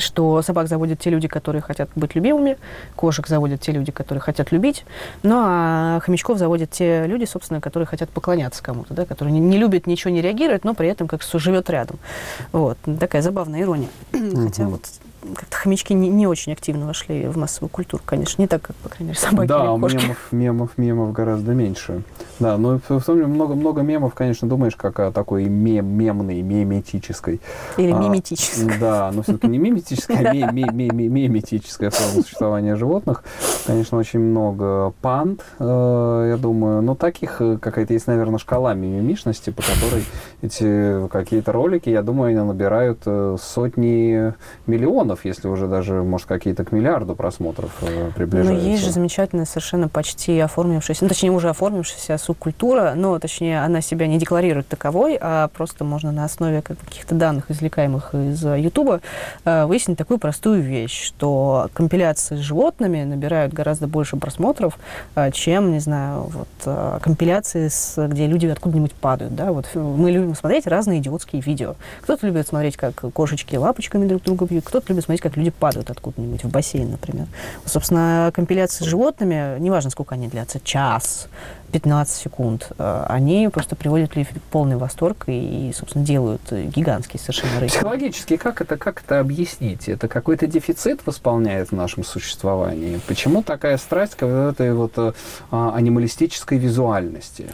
что 0.00 0.42
собак 0.42 0.68
заводят 0.68 0.98
те 0.98 1.10
люди, 1.10 1.28
которые 1.28 1.62
хотят 1.62 1.88
быть 1.94 2.14
любимыми, 2.14 2.58
кошек 2.94 3.26
заводят 3.26 3.60
те 3.60 3.72
люди, 3.72 3.92
которые 3.92 4.20
хотят 4.20 4.52
любить, 4.52 4.84
ну 5.22 5.36
а 5.38 6.00
хомячков 6.00 6.38
заводят 6.38 6.70
те 6.70 7.06
люди, 7.06 7.24
собственно, 7.24 7.60
которые 7.60 7.86
хотят 7.86 8.10
поклоняться 8.10 8.62
кому-то, 8.62 8.94
да, 8.94 9.04
которые 9.04 9.32
не, 9.32 9.40
не 9.40 9.58
любят, 9.58 9.86
ничего 9.86 10.10
не 10.10 10.22
реагируют, 10.22 10.64
но 10.64 10.74
при 10.74 10.88
этом 10.88 11.08
как 11.08 11.22
живет 11.22 11.70
рядом. 11.70 11.98
Вот. 12.52 12.78
Такая 12.98 13.22
забавная 13.22 13.62
ирония. 13.62 13.88
Хотя 14.12 14.66
вот 14.66 14.82
как-то 15.34 15.56
хомячки 15.56 15.92
не, 15.92 16.08
не 16.08 16.26
очень 16.26 16.52
активно 16.52 16.86
вошли 16.86 17.26
в 17.26 17.36
массовую 17.36 17.70
культуру, 17.70 18.02
конечно, 18.04 18.40
не 18.40 18.48
так, 18.48 18.62
как, 18.62 18.76
по 18.76 18.88
крайней 18.88 19.08
мере, 19.08 19.20
собаки 19.20 19.48
да, 19.48 19.64
или 19.64 19.80
кошки. 19.80 19.96
мемов, 19.96 20.18
мемов, 20.32 20.70
мемов 20.76 21.12
гораздо 21.12 21.52
меньше. 21.52 22.02
Да, 22.38 22.58
но 22.58 22.80
в 22.88 23.02
том 23.02 23.16
много-много 23.22 23.82
мемов, 23.82 24.14
конечно, 24.14 24.48
думаешь, 24.48 24.76
как 24.76 25.00
о 25.00 25.10
такой 25.10 25.44
мем, 25.44 25.86
мемной, 25.86 26.42
меметической. 26.42 27.40
Или 27.76 27.92
а, 27.92 27.98
миметической. 27.98 28.78
Да, 28.78 29.10
но 29.12 29.22
все-таки 29.22 29.48
не 29.48 29.58
миметическая, 29.58 30.48
а 30.48 30.52
меметическая 30.52 31.90
форма 31.90 32.22
существования 32.22 32.76
животных. 32.76 33.24
Конечно, 33.66 33.98
очень 33.98 34.20
много 34.20 34.92
панд, 35.00 35.42
э, 35.58 36.26
я 36.30 36.36
думаю, 36.36 36.82
но 36.82 36.94
таких 36.94 37.40
э, 37.40 37.58
какая-то 37.58 37.94
есть, 37.94 38.06
наверное, 38.06 38.38
шкала 38.38 38.74
мимимишности, 38.74 39.50
по 39.50 39.62
которой 39.62 40.04
эти 40.42 41.08
какие-то 41.08 41.52
ролики, 41.52 41.88
я 41.88 42.02
думаю, 42.02 42.30
они 42.30 42.46
набирают 42.46 43.02
э, 43.06 43.36
сотни 43.40 44.34
миллионов, 44.66 45.15
если 45.24 45.48
уже 45.48 45.66
даже, 45.66 46.02
может, 46.02 46.26
какие-то 46.26 46.64
к 46.64 46.72
миллиарду 46.72 47.14
просмотров 47.14 47.70
приближаются. 48.14 48.64
Но 48.64 48.70
есть 48.70 48.84
же 48.84 48.90
замечательная, 48.90 49.44
совершенно 49.46 49.88
почти 49.88 50.38
оформившаяся, 50.40 51.04
ну, 51.04 51.08
точнее, 51.08 51.30
уже 51.30 51.48
оформившаяся 51.48 52.18
субкультура, 52.18 52.92
но, 52.94 53.18
точнее, 53.18 53.62
она 53.62 53.80
себя 53.80 54.06
не 54.06 54.18
декларирует 54.18 54.68
таковой, 54.68 55.18
а 55.20 55.48
просто 55.48 55.84
можно 55.84 56.12
на 56.12 56.24
основе 56.24 56.62
каких-то 56.62 57.14
данных, 57.14 57.50
извлекаемых 57.50 58.14
из 58.14 58.44
Ютуба, 58.44 59.00
выяснить 59.44 59.98
такую 59.98 60.18
простую 60.18 60.62
вещь, 60.62 61.02
что 61.06 61.68
компиляции 61.72 62.36
с 62.36 62.40
животными 62.40 63.04
набирают 63.04 63.52
гораздо 63.52 63.86
больше 63.86 64.16
просмотров, 64.16 64.78
чем, 65.32 65.72
не 65.72 65.80
знаю, 65.80 66.30
вот 66.32 67.00
компиляции, 67.02 67.68
с, 67.68 68.08
где 68.08 68.26
люди 68.26 68.46
откуда-нибудь 68.46 68.94
падают, 68.94 69.34
да, 69.34 69.52
вот 69.52 69.66
мы 69.74 70.10
любим 70.10 70.34
смотреть 70.34 70.66
разные 70.66 70.98
идиотские 71.00 71.42
видео. 71.42 71.74
Кто-то 72.02 72.26
любит 72.26 72.48
смотреть, 72.48 72.76
как 72.76 72.94
кошечки 73.12 73.56
лапочками 73.56 74.06
друг 74.06 74.22
друга 74.22 74.46
бьют, 74.46 74.64
кто-то 74.64 74.86
любит 74.88 75.04
смотреть, 75.06 75.22
как 75.22 75.36
люди 75.36 75.50
падают 75.50 75.90
откуда-нибудь 75.90 76.44
в 76.44 76.48
бассейн, 76.50 76.90
например. 76.90 77.26
Собственно, 77.64 78.30
компиляции 78.34 78.84
с 78.84 78.86
животными, 78.86 79.58
неважно, 79.58 79.90
сколько 79.90 80.14
они 80.14 80.28
длятся, 80.28 80.60
час, 80.60 81.28
15 81.72 82.14
секунд, 82.22 82.70
э, 82.78 83.06
они 83.08 83.48
просто 83.48 83.76
приводят 83.76 84.16
людей 84.16 84.30
в 84.32 84.40
полный 84.50 84.76
восторг 84.76 85.24
и, 85.26 85.72
собственно, 85.76 86.04
делают 86.04 86.40
гигантские 86.50 87.20
совершенно 87.20 87.52
рейтинги. 87.60 87.78
Психологически 87.78 88.36
как 88.36 88.60
это, 88.60 88.76
как 88.76 89.02
это 89.02 89.20
объяснить? 89.20 89.88
Это 89.88 90.08
какой-то 90.08 90.46
дефицит 90.46 91.00
восполняет 91.06 91.70
в 91.70 91.72
нашем 91.72 92.04
существовании? 92.04 93.00
Почему 93.06 93.42
такая 93.42 93.78
страсть 93.78 94.14
к 94.16 94.24
этой 94.24 94.74
вот 94.74 94.92
э, 94.96 95.12
а, 95.50 95.74
анималистической 95.74 96.58
визуальности? 96.58 97.46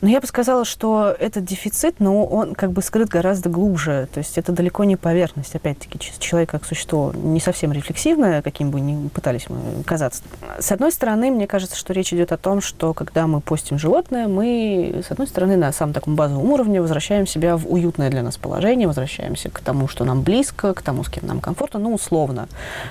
Но 0.00 0.08
я 0.08 0.20
бы 0.20 0.26
сказала, 0.26 0.64
что 0.64 1.14
этот 1.18 1.44
дефицит, 1.44 1.96
но 2.00 2.24
он 2.24 2.54
как 2.54 2.72
бы 2.72 2.80
скрыт 2.82 3.08
гораздо 3.08 3.50
глубже. 3.50 4.08
То 4.12 4.18
есть 4.18 4.38
это 4.38 4.52
далеко 4.52 4.84
не 4.84 4.96
поверхность. 4.96 5.54
Опять-таки, 5.54 5.98
человек 6.18 6.50
как 6.50 6.64
существо 6.64 7.12
не 7.14 7.38
совсем 7.40 7.72
рефлексивное, 7.72 8.40
каким 8.40 8.70
бы 8.70 8.80
ни 8.80 9.08
пытались 9.08 9.48
мы 9.50 9.82
казаться. 9.84 10.22
С 10.58 10.72
одной 10.72 10.90
стороны, 10.90 11.30
мне 11.30 11.46
кажется, 11.46 11.76
что 11.76 11.92
речь 11.92 12.14
идет 12.14 12.32
о 12.32 12.38
том, 12.38 12.62
что 12.62 12.94
когда 12.94 13.26
мы 13.26 13.40
постим 13.40 13.78
животное, 13.78 14.26
мы, 14.26 15.02
с 15.06 15.10
одной 15.10 15.26
стороны, 15.26 15.56
на 15.56 15.70
самом 15.72 15.92
таком 15.92 16.16
базовом 16.16 16.50
уровне 16.50 16.80
возвращаем 16.80 17.26
себя 17.26 17.56
в 17.56 17.70
уютное 17.70 18.10
для 18.10 18.22
нас 18.22 18.38
положение, 18.38 18.88
возвращаемся 18.88 19.50
к 19.50 19.60
тому, 19.60 19.86
что 19.86 20.04
нам 20.04 20.22
близко, 20.22 20.72
к 20.72 20.80
тому, 20.82 21.04
с 21.04 21.10
кем 21.10 21.26
нам 21.26 21.40
комфортно, 21.40 21.78
ну, 21.78 21.94
условно. 21.94 22.48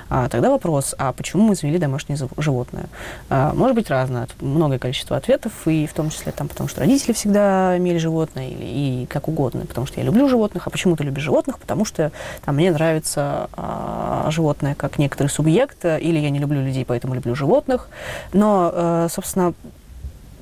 А 0.10 0.30
тогда 0.30 0.52
вопрос, 0.52 0.94
а 0.98 1.12
почему 1.14 1.44
мы 1.44 1.56
завели 1.56 1.80
домашнее 1.80 2.20
животное? 2.38 2.86
А, 3.30 3.54
может 3.54 3.76
быть 3.76 3.90
разное, 3.90 4.28
многое 4.42 4.78
количество 4.78 5.18
ответов, 5.18 5.54
и 5.66 5.88
в 5.88 5.94
том 5.94 6.12
числе 6.12 6.32
там, 6.32 6.48
потому 6.48 6.70
что 6.70 6.82
родители 6.82 6.99
родители 7.00 7.14
всегда 7.14 7.78
имели 7.78 7.98
животное 7.98 8.50
или 8.50 8.66
и 8.66 9.06
как 9.08 9.28
угодно, 9.28 9.66
потому 9.66 9.88
что 9.88 10.00
я 10.00 10.06
люблю 10.06 10.28
животных. 10.28 10.68
А 10.68 10.70
почему 10.70 10.96
ты 10.96 11.04
любишь 11.04 11.24
животных? 11.24 11.60
Потому 11.60 11.86
что 11.86 12.12
там, 12.44 12.56
мне 12.56 12.72
нравится 12.72 13.50
а, 13.54 14.28
животное 14.32 14.76
как 14.76 15.00
некоторый 15.00 15.28
субъект, 15.28 15.86
или 15.86 16.20
я 16.20 16.30
не 16.30 16.40
люблю 16.40 16.62
людей, 16.62 16.86
поэтому 16.86 17.14
люблю 17.14 17.36
животных. 17.36 17.90
Но, 18.34 18.72
а, 18.74 19.08
собственно, 19.10 19.54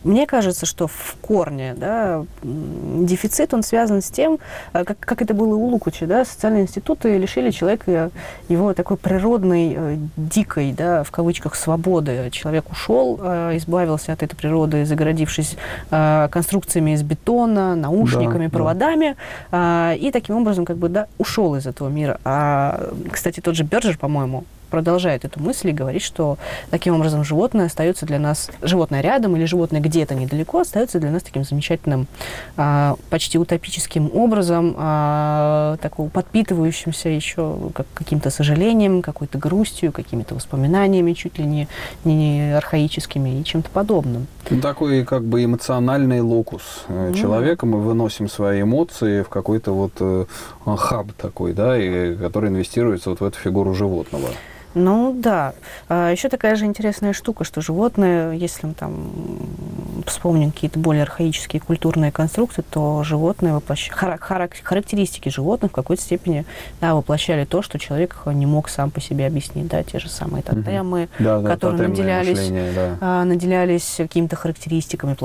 мне 0.04 0.26
кажется, 0.26 0.66
что 0.66 0.88
в 0.88 1.16
корне 1.22 1.76
да, 1.76 2.26
дефицит, 2.44 3.54
он 3.54 3.64
связан 3.64 4.02
с 4.02 4.10
тем, 4.10 4.40
э, 4.74 4.84
как, 4.84 5.00
как 5.00 5.22
это 5.22 5.34
было 5.34 5.56
у 5.56 5.66
Лукуча, 5.68 6.06
да, 6.06 6.26
социальные 6.26 6.64
институты 6.64 7.18
лишили 7.18 7.52
человека 7.52 8.12
его 8.50 8.74
такой 8.74 8.98
природной, 8.98 9.76
э, 9.76 9.98
дикой, 10.16 10.72
да, 10.72 11.04
в 11.04 11.12
кавычках, 11.12 11.56
свободы. 11.56 12.30
Человек 12.32 12.70
ушел, 12.72 13.20
э, 13.22 13.58
избавился 13.58 14.14
от 14.14 14.24
этой 14.24 14.36
природы, 14.36 14.86
загородившись 14.86 15.58
конструкциями 15.90 16.92
из 16.92 17.04
бетона, 17.04 17.76
наушниками, 17.76 18.46
да, 18.46 18.52
проводами, 18.52 19.16
да. 19.52 19.94
и 19.94 20.12
таким 20.12 20.38
образом 20.38 20.66
как 20.66 20.78
бы, 20.78 20.90
да, 20.90 21.08
ушел 21.18 21.56
из 21.56 21.66
этого 21.66 21.90
мира. 21.90 22.20
А, 22.24 22.92
кстати, 23.12 23.40
тот 23.40 23.56
же 23.56 23.64
Берджер, 23.64 23.98
по-моему, 23.98 24.44
продолжает 24.70 25.26
эту 25.26 25.42
мысль 25.42 25.70
и 25.70 25.74
говорит, 25.74 26.02
что 26.02 26.38
таким 26.70 26.96
образом 26.96 27.24
животное 27.24 27.66
остается 27.66 28.06
для 28.06 28.20
нас, 28.20 28.50
животное 28.62 29.02
рядом 29.02 29.36
или 29.36 29.46
животное 29.46 29.82
где-то 29.82 30.16
недалеко 30.16 30.60
остается 30.60 31.00
для 31.00 31.12
нас 31.12 31.24
таким 31.24 31.44
замечательным, 31.44 32.08
а, 32.56 32.96
почти 33.10 33.38
утопическим 33.38 34.10
образом, 34.14 34.76
а, 34.78 35.78
такого 35.82 36.10
подпитывающимся 36.10 37.10
еще 37.10 37.58
как, 37.74 37.88
каким-то 37.94 38.30
сожалением, 38.30 39.02
какой-то 39.02 39.38
грустью, 39.38 39.92
какими-то 39.92 40.36
воспоминаниями 40.36 41.14
чуть 41.14 41.38
ли 41.38 41.46
не, 41.46 41.68
не 42.04 42.56
архаическими 42.56 43.40
и 43.40 43.44
чем-то 43.44 43.70
подобным. 43.70 44.28
Ну, 44.50 44.62
такой 44.62 45.04
как 45.04 45.24
бы 45.24 45.44
эмоциональный 45.44 46.22
локус 46.22 46.86
mm. 46.88 47.14
человека. 47.16 47.66
Мы 47.66 47.80
выносим 47.80 48.30
свои 48.30 48.62
эмоции 48.62 49.22
в 49.22 49.30
какой-то 49.30 49.72
вот 49.74 49.94
э, 50.00 50.26
хаб 50.66 51.12
такой, 51.14 51.54
да, 51.54 51.78
и, 51.78 52.16
который 52.16 52.50
инвестируется 52.50 53.10
вот 53.10 53.20
в 53.20 53.24
эту 53.24 53.38
фигуру 53.38 53.74
животного. 53.74 54.30
Ну 54.78 55.14
да. 55.18 55.54
А, 55.90 56.12
еще 56.12 56.30
такая 56.30 56.56
же 56.56 56.66
интересная 56.66 57.14
штука, 57.14 57.44
что 57.44 57.62
животные, 57.62 58.38
если 58.38 58.68
мы 58.68 58.74
там 58.74 59.12
вспомним 60.06 60.52
какие-то 60.52 60.80
более 60.80 61.04
архаические 61.04 61.60
культурные 61.62 62.12
конструкции, 62.12 62.64
то 62.70 63.04
животные 63.04 63.54
воплощ... 63.54 63.90
характеристики 63.90 65.30
животных 65.30 65.72
в 65.72 65.76
какой-то 65.76 66.02
степени 66.02 66.46
да, 66.80 66.96
воплощали 66.96 67.46
то, 67.46 67.62
что 67.62 67.80
человек 67.80 68.16
не 68.28 68.46
мог 68.46 68.70
сам 68.70 68.92
по 68.92 69.02
себе 69.02 69.26
объяснить. 69.26 69.68
Да, 69.68 69.84
те 69.84 70.00
же 70.00 70.10
самые 70.10 70.44
тотемы, 70.44 71.04
угу. 71.04 71.10
да, 71.20 71.40
да, 71.40 71.50
которые 71.50 71.90
наделялись, 71.90 72.38
мышление, 72.38 72.72
да. 72.74 72.98
а, 73.02 73.24
наделялись 73.26 73.96
какими-то 73.98 74.36
характеристиками 74.36 75.16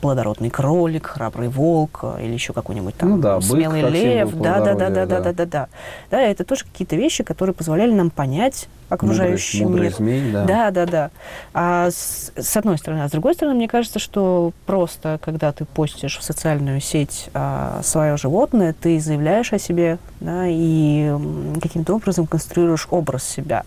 плодородный 0.00 0.50
кролик, 0.50 1.06
храбрый 1.06 1.48
волк 1.48 2.00
а, 2.02 2.18
или 2.20 2.32
еще 2.32 2.52
какой-нибудь 2.52 2.96
там 2.96 3.10
ну, 3.10 3.18
да, 3.18 3.40
смелый 3.40 3.82
лев. 3.82 4.34
Да, 4.34 4.60
да, 4.60 4.74
да, 4.74 4.90
да, 4.90 5.06
да, 5.06 5.20
да, 5.20 5.32
да, 5.32 5.46
да. 5.46 5.68
Да, 6.10 6.20
это 6.20 6.44
тоже 6.44 6.64
какие-то 6.64 6.96
вещи, 6.96 7.22
которые 7.22 7.54
позволяли 7.54 7.92
нам 7.92 8.10
понять 8.10 8.68
окружающий 8.90 9.64
мудрый, 9.64 9.84
мир. 9.84 9.92
Мудрый 10.00 10.20
змей, 10.20 10.32
да. 10.32 10.44
Да, 10.44 10.70
да, 10.70 10.86
да. 10.86 11.10
А 11.54 11.90
с, 11.90 12.32
с 12.36 12.56
одной 12.56 12.76
стороны. 12.76 13.02
А 13.02 13.08
с 13.08 13.12
другой 13.12 13.34
стороны, 13.34 13.56
мне 13.56 13.68
кажется, 13.68 13.98
что 13.98 14.52
просто, 14.66 15.18
когда 15.22 15.52
ты 15.52 15.64
постишь 15.64 16.18
в 16.18 16.22
социальную 16.22 16.80
сеть 16.80 17.30
а, 17.32 17.80
свое 17.82 18.16
животное, 18.16 18.74
ты 18.78 19.00
заявляешь 19.00 19.52
о 19.52 19.58
себе, 19.58 19.98
да, 20.20 20.44
и 20.46 21.14
каким-то 21.62 21.94
образом 21.94 22.26
конструируешь 22.26 22.86
образ 22.90 23.24
себя. 23.24 23.62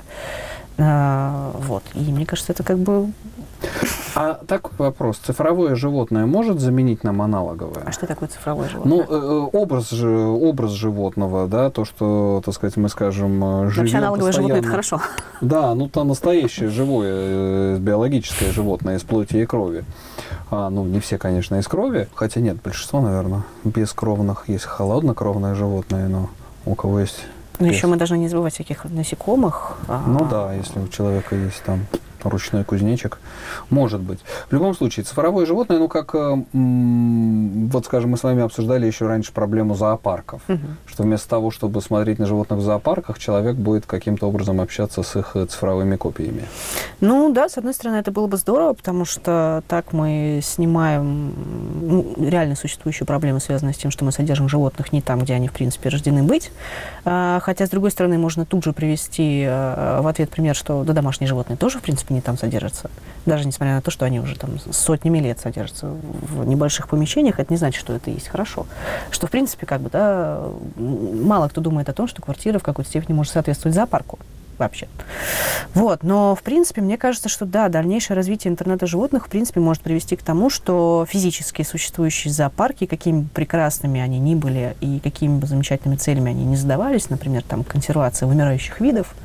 А, 0.78 1.52
вот. 1.60 1.84
И 1.94 2.00
мне 2.00 2.26
кажется, 2.26 2.52
это 2.52 2.64
как 2.64 2.80
бы 2.80 3.12
а 4.16 4.40
такой 4.46 4.72
вопрос. 4.78 5.18
Цифровое 5.18 5.76
животное 5.76 6.26
может 6.26 6.60
заменить 6.60 7.04
нам 7.04 7.22
аналоговое? 7.22 7.84
А 7.86 7.92
что 7.92 8.06
такое 8.06 8.30
цифровое 8.30 8.70
животное? 8.70 8.98
Ну, 8.98 9.02
э, 9.02 9.06
э 9.10 9.58
образ, 9.58 9.92
образ 9.94 10.72
животного, 10.72 11.48
да, 11.48 11.70
то, 11.70 11.86
что, 11.86 12.42
так 12.46 12.54
сказать, 12.54 12.78
мы 12.78 12.90
скажем, 12.90 13.44
э, 13.44 13.70
живем 13.70 13.84
Вообще 13.84 13.98
аналоговое 13.98 14.28
постоянно. 14.28 14.48
животное– 14.48 14.60
это 14.60 14.70
хорошо. 14.70 15.02
Да, 15.42 15.76
ну, 15.76 15.90
то 15.90 16.04
настоящее 16.04 16.70
живое, 16.70 17.78
биологическое 17.78 18.52
животное 18.52 18.98
из 18.98 19.04
плоти 19.04 19.38
и 19.38 19.46
крови. 19.46 19.84
А, 20.52 20.70
ну, 20.70 20.86
не 20.86 21.00
все, 21.00 21.18
конечно, 21.18 21.56
из 21.56 21.68
крови, 21.68 22.08
хотя 22.14 22.40
нет, 22.40 22.62
большинство, 22.62 23.02
наверное, 23.02 23.44
бескровных. 23.64 24.48
Есть 24.48 24.66
холоднокровное 24.66 25.56
животное, 25.56 26.08
но 26.08 26.30
у 26.66 26.76
кого 26.76 27.00
есть 27.00 27.24
ну, 27.60 27.68
еще 27.68 27.88
мы 27.88 27.98
должны 27.98 28.18
не 28.18 28.28
забывать 28.28 28.54
всяких 28.56 28.86
насекомых. 28.86 29.78
Ну 29.88 30.28
да, 30.30 30.54
если 30.54 30.80
у 30.80 30.88
человека 30.88 31.36
есть 31.36 31.62
там 31.64 31.86
ручной 32.30 32.64
кузнечик. 32.64 33.20
Может 33.70 34.02
быть. 34.02 34.20
В 34.50 34.54
любом 34.54 34.76
случае, 34.76 35.04
цифровое 35.04 35.46
животное, 35.46 35.80
ну, 35.80 35.88
как, 35.88 36.16
э, 36.16 36.44
вот, 36.54 37.86
скажем, 37.86 38.12
мы 38.12 38.18
с 38.18 38.24
вами 38.24 38.44
обсуждали 38.44 38.86
еще 38.86 39.08
раньше 39.08 39.32
проблему 39.32 39.76
зоопарков, 39.76 40.42
угу. 40.48 40.60
что 40.86 41.04
вместо 41.04 41.30
того, 41.30 41.52
чтобы 41.52 41.82
смотреть 41.82 42.20
на 42.20 42.26
животных 42.26 42.60
в 42.60 42.64
зоопарках, 42.64 43.20
человек 43.20 43.56
будет 43.56 43.86
каким-то 43.86 44.28
образом 44.28 44.62
общаться 44.62 45.04
с 45.04 45.16
их 45.16 45.32
э, 45.36 45.46
цифровыми 45.46 45.96
копиями. 45.96 46.46
Ну, 47.02 47.32
да, 47.32 47.50
с 47.50 47.58
одной 47.58 47.74
стороны, 47.74 47.98
это 47.98 48.12
было 48.12 48.28
бы 48.28 48.38
здорово, 48.38 48.74
потому 48.74 49.06
что 49.06 49.64
так 49.68 49.94
мы 49.94 50.40
снимаем 50.44 51.34
ну, 51.82 52.16
реально 52.18 52.56
существующую 52.56 53.08
проблему, 53.08 53.40
связанную 53.40 53.74
с 53.74 53.78
тем, 53.78 53.92
что 53.92 54.06
мы 54.06 54.12
содержим 54.12 54.50
животных 54.50 54.92
не 54.94 55.02
там, 55.02 55.20
где 55.20 55.34
они, 55.34 55.48
в 55.48 55.54
принципе, 55.54 55.90
рождены 55.90 56.24
быть. 56.24 56.52
А, 57.06 57.40
хотя, 57.42 57.66
с 57.66 57.70
другой 57.70 57.92
стороны, 57.92 58.18
можно 58.18 58.46
тут 58.46 58.64
же 58.64 58.74
привести 58.74 59.44
э, 59.46 60.00
в 60.02 60.08
ответ 60.08 60.30
пример, 60.30 60.56
что 60.56 60.84
да, 60.84 60.94
домашние 60.94 61.28
животные 61.28 61.58
тоже, 61.58 61.80
в 61.80 61.82
принципе, 61.82 62.13
степени 62.14 62.20
там 62.22 62.38
содержатся. 62.38 62.90
Даже 63.26 63.46
несмотря 63.46 63.76
на 63.76 63.82
то, 63.82 63.92
что 63.92 64.06
они 64.06 64.20
уже 64.20 64.36
там 64.36 64.60
сотнями 64.72 65.20
лет 65.20 65.40
содержатся 65.40 65.88
в 65.88 66.46
небольших 66.46 66.88
помещениях, 66.88 67.40
это 67.40 67.52
не 67.52 67.58
значит, 67.58 67.80
что 67.80 67.94
это 67.94 68.12
есть 68.12 68.28
хорошо. 68.28 68.66
Что, 69.12 69.28
в 69.28 69.32
принципе, 69.32 69.66
как 69.66 69.82
бы, 69.82 69.90
да, 69.90 70.44
мало 70.76 71.48
кто 71.50 71.62
думает 71.62 71.90
о 71.90 71.94
том, 71.94 72.08
что 72.08 72.22
квартира 72.22 72.60
в 72.60 72.64
какой-то 72.64 72.90
степени 72.90 73.16
может 73.16 73.34
соответствовать 73.34 73.76
зоопарку 73.76 74.20
вообще. 74.58 74.88
Вот, 75.74 76.04
но, 76.04 76.36
в 76.36 76.44
принципе, 76.44 76.82
мне 76.82 76.98
кажется, 76.98 77.30
что 77.30 77.46
да, 77.46 77.70
дальнейшее 77.70 78.16
развитие 78.16 78.52
интернета 78.52 78.88
животных, 78.88 79.26
в 79.26 79.30
принципе, 79.30 79.60
может 79.60 79.82
привести 79.84 80.16
к 80.16 80.24
тому, 80.24 80.50
что 80.50 81.06
физически 81.10 81.64
существующие 81.64 82.34
зоопарки, 82.34 82.86
какими 82.86 83.22
бы 83.22 83.30
прекрасными 83.30 84.00
они 84.00 84.20
ни 84.20 84.36
были 84.36 84.76
и 84.82 85.00
какими 85.00 85.38
бы 85.38 85.48
замечательными 85.48 85.98
целями 85.98 86.32
они 86.32 86.46
не 86.46 86.56
задавались, 86.56 87.10
например, 87.10 87.44
там, 87.44 87.64
консервация 87.64 88.28
вымирающих 88.28 88.80
видов, 88.80 89.16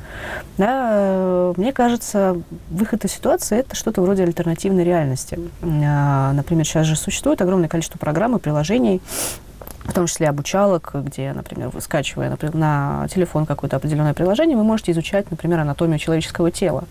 да, 0.57 1.53
мне 1.55 1.71
кажется, 1.71 2.41
выход 2.69 3.05
из 3.05 3.11
ситуации– 3.11 3.57
это 3.59 3.75
что-то 3.75 4.01
вроде 4.01 4.23
альтернативной 4.23 4.83
реальности. 4.83 5.39
А, 5.61 6.33
например, 6.33 6.65
сейчас 6.65 6.87
же 6.87 6.95
существует 6.95 7.41
огромное 7.41 7.69
количество 7.69 7.97
программ 7.97 8.35
и 8.35 8.39
приложений, 8.39 9.01
в 9.89 9.93
том 9.93 10.07
числе 10.07 10.29
обучалок, 10.29 10.91
где, 10.93 11.33
например, 11.33 11.69
вы 11.69 11.81
скачивая 11.81 12.29
например, 12.29 12.55
на 12.55 13.07
телефон 13.09 13.45
какое-то 13.45 13.77
определенное 13.77 14.13
приложение, 14.13 14.55
вы 14.57 14.63
можете 14.63 14.91
изучать, 14.91 15.29
например, 15.31 15.59
анатомию 15.59 15.99
человеческого 15.99 16.51
тела. 16.51 16.83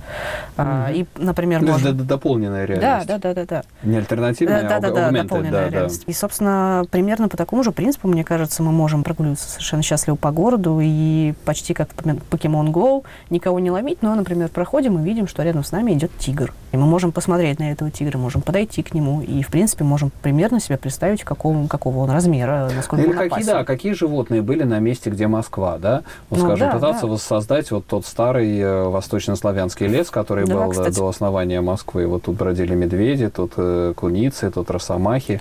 Mm-hmm. 0.56 0.94
И, 0.94 1.06
например, 1.16 1.61
То 1.61 1.66
может... 1.72 2.06
дополненная 2.06 2.64
реальность. 2.64 3.06
Да, 3.06 3.18
да, 3.18 3.34
да, 3.34 3.44
да, 3.44 3.62
да. 3.62 3.62
Не 3.82 3.96
альтернативная, 3.98 4.62
да, 4.62 4.76
а 4.76 4.80
да, 4.80 4.90
да, 4.90 5.11
дополненная 5.11 5.50
да, 5.50 5.68
реальность. 5.70 6.04
Да. 6.06 6.11
И, 6.11 6.14
собственно, 6.14 6.84
примерно 6.90 7.28
по 7.28 7.37
такому 7.37 7.62
же 7.62 7.72
принципу, 7.72 8.08
мне 8.08 8.24
кажется, 8.24 8.62
мы 8.62 8.72
можем 8.72 9.04
прогуливаться 9.04 9.48
совершенно 9.48 9.82
счастливо 9.82 10.16
по 10.16 10.30
городу 10.30 10.80
и 10.82 11.34
почти 11.44 11.74
как 11.74 11.90
Pokemon 11.90 12.72
Go, 12.72 13.04
никого 13.30 13.58
не 13.61 13.70
ломить, 13.70 14.02
но, 14.02 14.14
например, 14.14 14.48
проходим 14.48 14.98
и 14.98 15.02
видим, 15.02 15.28
что 15.28 15.42
рядом 15.42 15.64
с 15.64 15.72
нами 15.72 15.92
идет 15.92 16.11
тигр. 16.18 16.52
И 16.72 16.76
мы 16.76 16.87
можем 16.87 17.12
посмотреть 17.12 17.58
на 17.58 17.72
этого 17.72 17.90
тигра, 17.90 18.18
можем 18.18 18.42
подойти 18.42 18.82
к 18.82 18.94
нему 18.94 19.22
и, 19.22 19.42
в 19.42 19.48
принципе, 19.48 19.84
можем 19.84 20.11
примерно 20.22 20.61
себе 20.61 20.76
представить, 20.76 21.24
какого, 21.24 21.66
какого 21.66 21.98
он 21.98 22.11
размера, 22.11 22.70
насколько 22.96 23.22
Или 23.22 23.29
какие, 23.29 23.46
да, 23.46 23.64
какие 23.64 23.92
животные 23.92 24.42
были 24.42 24.62
на 24.62 24.79
месте, 24.79 25.11
где 25.11 25.27
Москва, 25.27 25.79
да? 25.79 26.03
Вот, 26.31 26.40
ну, 26.40 26.46
скажем, 26.46 26.68
да, 26.68 26.74
пытаться 26.74 27.03
да. 27.03 27.12
воссоздать 27.12 27.70
вот 27.70 27.87
тот 27.87 28.07
старый 28.07 28.59
э, 28.59 28.85
восточнославянский 28.85 29.87
лес, 29.87 30.11
который 30.11 30.46
да, 30.46 30.55
был 30.55 30.70
кстати. 30.70 30.96
до 30.96 31.09
основания 31.09 31.61
Москвы. 31.61 32.07
Вот 32.07 32.22
тут 32.24 32.37
бродили 32.37 32.74
медведи, 32.74 33.29
тут 33.29 33.53
э, 33.57 33.92
куницы, 33.96 34.51
тут 34.51 34.70
росомахи. 34.70 35.40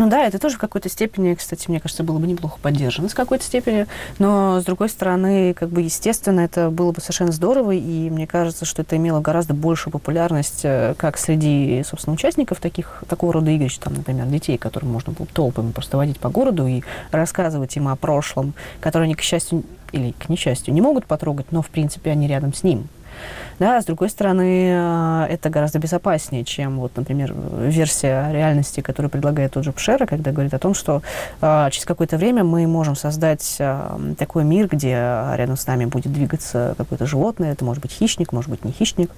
Ну 0.00 0.08
да, 0.08 0.26
это 0.26 0.38
тоже 0.38 0.56
в 0.56 0.58
какой-то 0.58 0.88
степени, 0.88 1.34
кстати, 1.34 1.68
мне 1.68 1.78
кажется, 1.78 2.02
было 2.02 2.16
бы 2.16 2.26
неплохо 2.26 2.58
поддержано 2.62 3.10
с 3.10 3.12
какой-то 3.12 3.44
степени, 3.44 3.86
но 4.18 4.58
с 4.58 4.64
другой 4.64 4.88
стороны, 4.88 5.52
как 5.52 5.68
бы 5.68 5.82
естественно, 5.82 6.40
это 6.40 6.70
было 6.70 6.90
бы 6.90 7.02
совершенно 7.02 7.32
здорово, 7.32 7.72
и 7.72 8.08
мне 8.08 8.26
кажется, 8.26 8.64
что 8.64 8.80
это 8.80 8.96
имело 8.96 9.20
гораздо 9.20 9.52
большую 9.52 9.92
популярность 9.92 10.62
э, 10.62 10.94
как 10.96 11.18
среди, 11.18 11.82
собственно, 11.86 12.14
участников 12.14 12.60
таких, 12.60 13.04
такого 13.10 13.34
рода 13.34 13.50
игр, 13.50 13.70
там, 13.78 13.92
например, 13.92 14.24
детей, 14.28 14.56
которым 14.56 14.90
можно 14.90 15.12
было 15.12 15.26
толпами 15.26 15.70
просто 15.70 15.98
водить 15.98 16.18
по 16.18 16.30
городу 16.30 16.66
и 16.66 16.80
рассказывать 17.10 17.76
им 17.76 17.86
о 17.88 17.96
прошлом, 17.96 18.54
которое 18.80 19.04
они, 19.04 19.14
к 19.14 19.20
счастью, 19.20 19.64
или 19.92 20.12
к 20.12 20.30
несчастью, 20.30 20.72
не 20.72 20.80
могут 20.80 21.04
потрогать, 21.04 21.52
но, 21.52 21.60
в 21.60 21.68
принципе, 21.68 22.12
они 22.12 22.26
рядом 22.26 22.54
с 22.54 22.62
ним. 22.62 22.88
Да, 23.60 23.78
с 23.78 23.84
другой 23.84 24.08
стороны, 24.08 24.70
э, 24.70 25.26
это 25.28 25.50
гораздо 25.50 25.78
безопаснее, 25.78 26.44
чем, 26.44 26.80
вот, 26.80 26.96
например, 26.96 27.34
версия 27.58 28.32
реальности, 28.32 28.80
которую 28.80 29.10
предлагает 29.10 29.52
тот 29.52 29.64
же 29.64 29.72
Пшера, 29.72 30.06
когда 30.06 30.32
говорит 30.32 30.54
о 30.54 30.58
том, 30.58 30.72
что 30.72 31.02
э, 31.42 31.68
через 31.70 31.84
какое-то 31.84 32.16
время 32.16 32.42
мы 32.42 32.66
можем 32.66 32.96
создать 32.96 33.56
э, 33.58 34.14
такой 34.16 34.44
мир, 34.44 34.66
где 34.66 34.92
рядом 35.34 35.58
с 35.58 35.66
нами 35.66 35.84
будет 35.84 36.10
двигаться 36.10 36.74
какое-то 36.78 37.04
животное, 37.04 37.52
это 37.52 37.62
может 37.66 37.82
быть 37.82 37.92
хищник, 37.92 38.32
может 38.32 38.48
быть 38.48 38.64
не 38.64 38.72
хищник, 38.72 39.10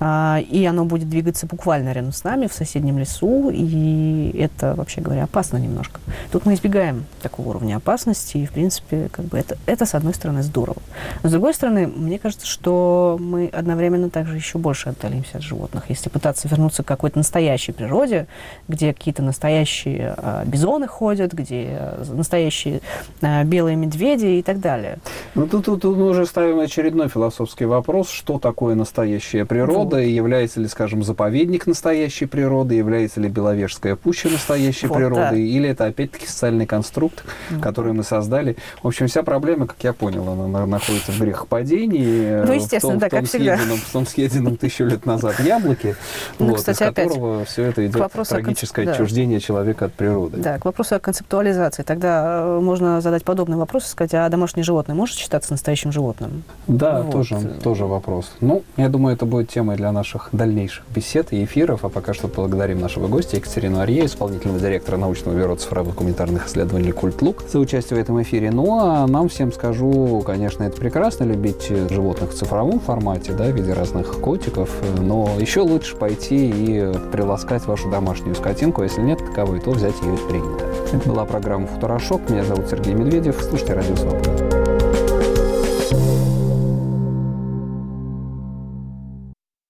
и 0.00 0.66
оно 0.68 0.84
будет 0.86 1.10
двигаться 1.10 1.46
буквально 1.46 1.92
рядом 1.92 2.12
с 2.12 2.24
нами 2.24 2.46
в 2.46 2.54
соседнем 2.54 2.98
лесу, 2.98 3.50
и 3.52 4.34
это, 4.38 4.74
вообще 4.76 5.02
говоря, 5.02 5.24
опасно 5.24 5.58
немножко. 5.58 6.00
Тут 6.32 6.46
мы 6.46 6.54
избегаем 6.54 7.04
такого 7.20 7.50
уровня 7.50 7.76
опасности, 7.76 8.38
и, 8.38 8.46
в 8.46 8.52
принципе, 8.52 9.10
как 9.12 9.26
бы 9.26 9.38
это, 9.38 9.58
это, 9.66 9.84
с 9.84 9.94
одной 9.94 10.14
стороны, 10.14 10.42
здорово. 10.42 10.80
Но, 11.22 11.28
с 11.28 11.32
другой 11.32 11.52
стороны, 11.52 11.86
мне 11.86 12.18
кажется, 12.18 12.46
что 12.46 13.18
мы 13.20 13.48
одновременно 13.48 13.89
одновременно 13.90 14.10
также 14.10 14.36
еще 14.36 14.58
больше 14.58 14.90
отдалимся 14.90 15.38
от 15.38 15.42
животных. 15.42 15.84
Если 15.88 16.08
пытаться 16.08 16.48
вернуться 16.48 16.82
к 16.82 16.86
какой-то 16.86 17.18
настоящей 17.18 17.72
природе, 17.72 18.26
где 18.68 18.92
какие-то 18.92 19.22
настоящие 19.22 20.14
э, 20.16 20.44
бизоны 20.46 20.86
ходят, 20.86 21.32
где 21.32 21.66
э, 21.70 22.04
настоящие 22.08 22.80
э, 23.20 23.44
белые 23.44 23.76
медведи 23.76 24.26
и 24.26 24.42
так 24.42 24.60
далее. 24.60 24.98
Ну, 25.34 25.46
тут, 25.46 25.64
тут, 25.64 25.82
тут 25.82 25.96
мы 25.96 26.08
уже 26.08 26.26
ставим 26.26 26.60
очередной 26.60 27.08
философский 27.08 27.64
вопрос, 27.64 28.10
что 28.10 28.38
такое 28.38 28.74
настоящая 28.74 29.44
природа, 29.44 29.96
вот. 29.96 30.02
и 30.02 30.10
является 30.10 30.60
ли, 30.60 30.68
скажем, 30.68 31.02
заповедник 31.02 31.66
настоящей 31.66 32.26
природы, 32.26 32.74
является 32.74 33.20
ли 33.20 33.28
Беловежская 33.28 33.96
пуща 33.96 34.28
настоящей 34.28 34.86
вот, 34.86 34.96
природой, 34.96 35.30
да. 35.30 35.36
или 35.36 35.68
это 35.68 35.86
опять-таки 35.86 36.26
социальный 36.26 36.66
конструкт, 36.66 37.24
mm. 37.50 37.60
который 37.60 37.92
мы 37.92 38.04
создали. 38.04 38.56
В 38.82 38.86
общем, 38.86 39.06
вся 39.06 39.22
проблема, 39.22 39.66
как 39.66 39.76
я 39.82 39.92
понял, 39.92 40.28
она 40.28 40.66
находится 40.66 41.12
в 41.12 41.18
грехопадении. 41.18 42.44
Ну, 42.44 42.52
естественно, 42.52 42.96
в 42.96 42.98
том, 42.98 42.98
да, 42.98 43.08
как 43.08 43.24
всегда 43.26 43.58
том 43.84 44.06
съеденном 44.06 44.56
тысячу 44.56 44.84
лет 44.84 45.06
назад 45.06 45.40
яблоке, 45.40 45.96
ну, 46.38 46.48
вот, 46.48 46.58
кстати, 46.58 46.82
из 46.82 46.86
которого 46.86 47.36
опять, 47.36 47.48
все 47.48 47.64
это 47.64 47.86
идет 47.86 48.12
трагическое 48.28 48.86
концеп... 48.86 49.02
отчуждение 49.02 49.38
да. 49.38 49.44
человека 49.44 49.84
от 49.86 49.92
природы. 49.92 50.38
Да, 50.38 50.58
к 50.58 50.64
вопросу 50.64 50.96
о 50.96 51.00
концептуализации. 51.00 51.82
Тогда 51.82 52.42
э, 52.42 52.60
можно 52.60 53.00
задать 53.00 53.24
подобный 53.24 53.56
вопрос 53.56 53.86
и 53.86 53.88
сказать, 53.88 54.14
а 54.14 54.28
домашнее 54.28 54.64
животное 54.64 54.94
может 54.94 55.16
считаться 55.16 55.52
настоящим 55.52 55.92
животным? 55.92 56.42
Да, 56.66 57.02
вот. 57.02 57.12
тоже, 57.12 57.38
тоже 57.62 57.86
вопрос. 57.86 58.32
Ну, 58.40 58.62
я 58.76 58.88
думаю, 58.88 59.14
это 59.14 59.26
будет 59.26 59.50
темой 59.50 59.76
для 59.76 59.92
наших 59.92 60.28
дальнейших 60.32 60.84
бесед 60.94 61.32
и 61.32 61.44
эфиров, 61.44 61.84
а 61.84 61.88
пока 61.88 62.14
что 62.14 62.28
благодарим 62.28 62.80
нашего 62.80 63.08
гостя 63.08 63.36
Екатерину 63.36 63.80
Арье, 63.80 64.06
исполнительного 64.06 64.60
директора 64.60 64.96
научного 64.96 65.36
бюро 65.36 65.56
цифровых 65.56 65.94
гуманитарных 65.94 66.46
исследований 66.46 66.92
«Культлук» 66.92 67.44
за 67.50 67.58
участие 67.58 67.98
в 67.98 68.02
этом 68.02 68.20
эфире. 68.22 68.50
Ну, 68.50 68.78
а 68.78 69.06
нам 69.06 69.28
всем 69.28 69.52
скажу, 69.52 70.22
конечно, 70.24 70.64
это 70.64 70.76
прекрасно 70.76 71.24
любить 71.24 71.68
животных 71.90 72.30
в 72.30 72.34
цифровом 72.34 72.80
формате, 72.80 73.32
да, 73.32 73.44
в 73.44 73.52
виде 73.52 73.69
разных 73.72 74.20
котиков, 74.20 74.70
но 74.98 75.36
еще 75.38 75.60
лучше 75.60 75.96
пойти 75.96 76.50
и 76.50 76.92
приласкать 77.12 77.66
вашу 77.66 77.90
домашнюю 77.90 78.34
скотинку, 78.34 78.82
если 78.82 79.02
нет 79.02 79.18
таковой, 79.18 79.60
то 79.60 79.70
взять 79.70 80.00
ее 80.02 80.14
из 80.14 80.20
принято. 80.20 80.64
Это 80.92 81.08
была 81.08 81.24
программа 81.24 81.66
«Футурошок». 81.66 82.28
Меня 82.30 82.44
зовут 82.44 82.68
Сергей 82.68 82.94
Медведев. 82.94 83.40
Слушайте 83.40 83.74
«Радио 83.74 83.96
Свобода». 83.96 84.59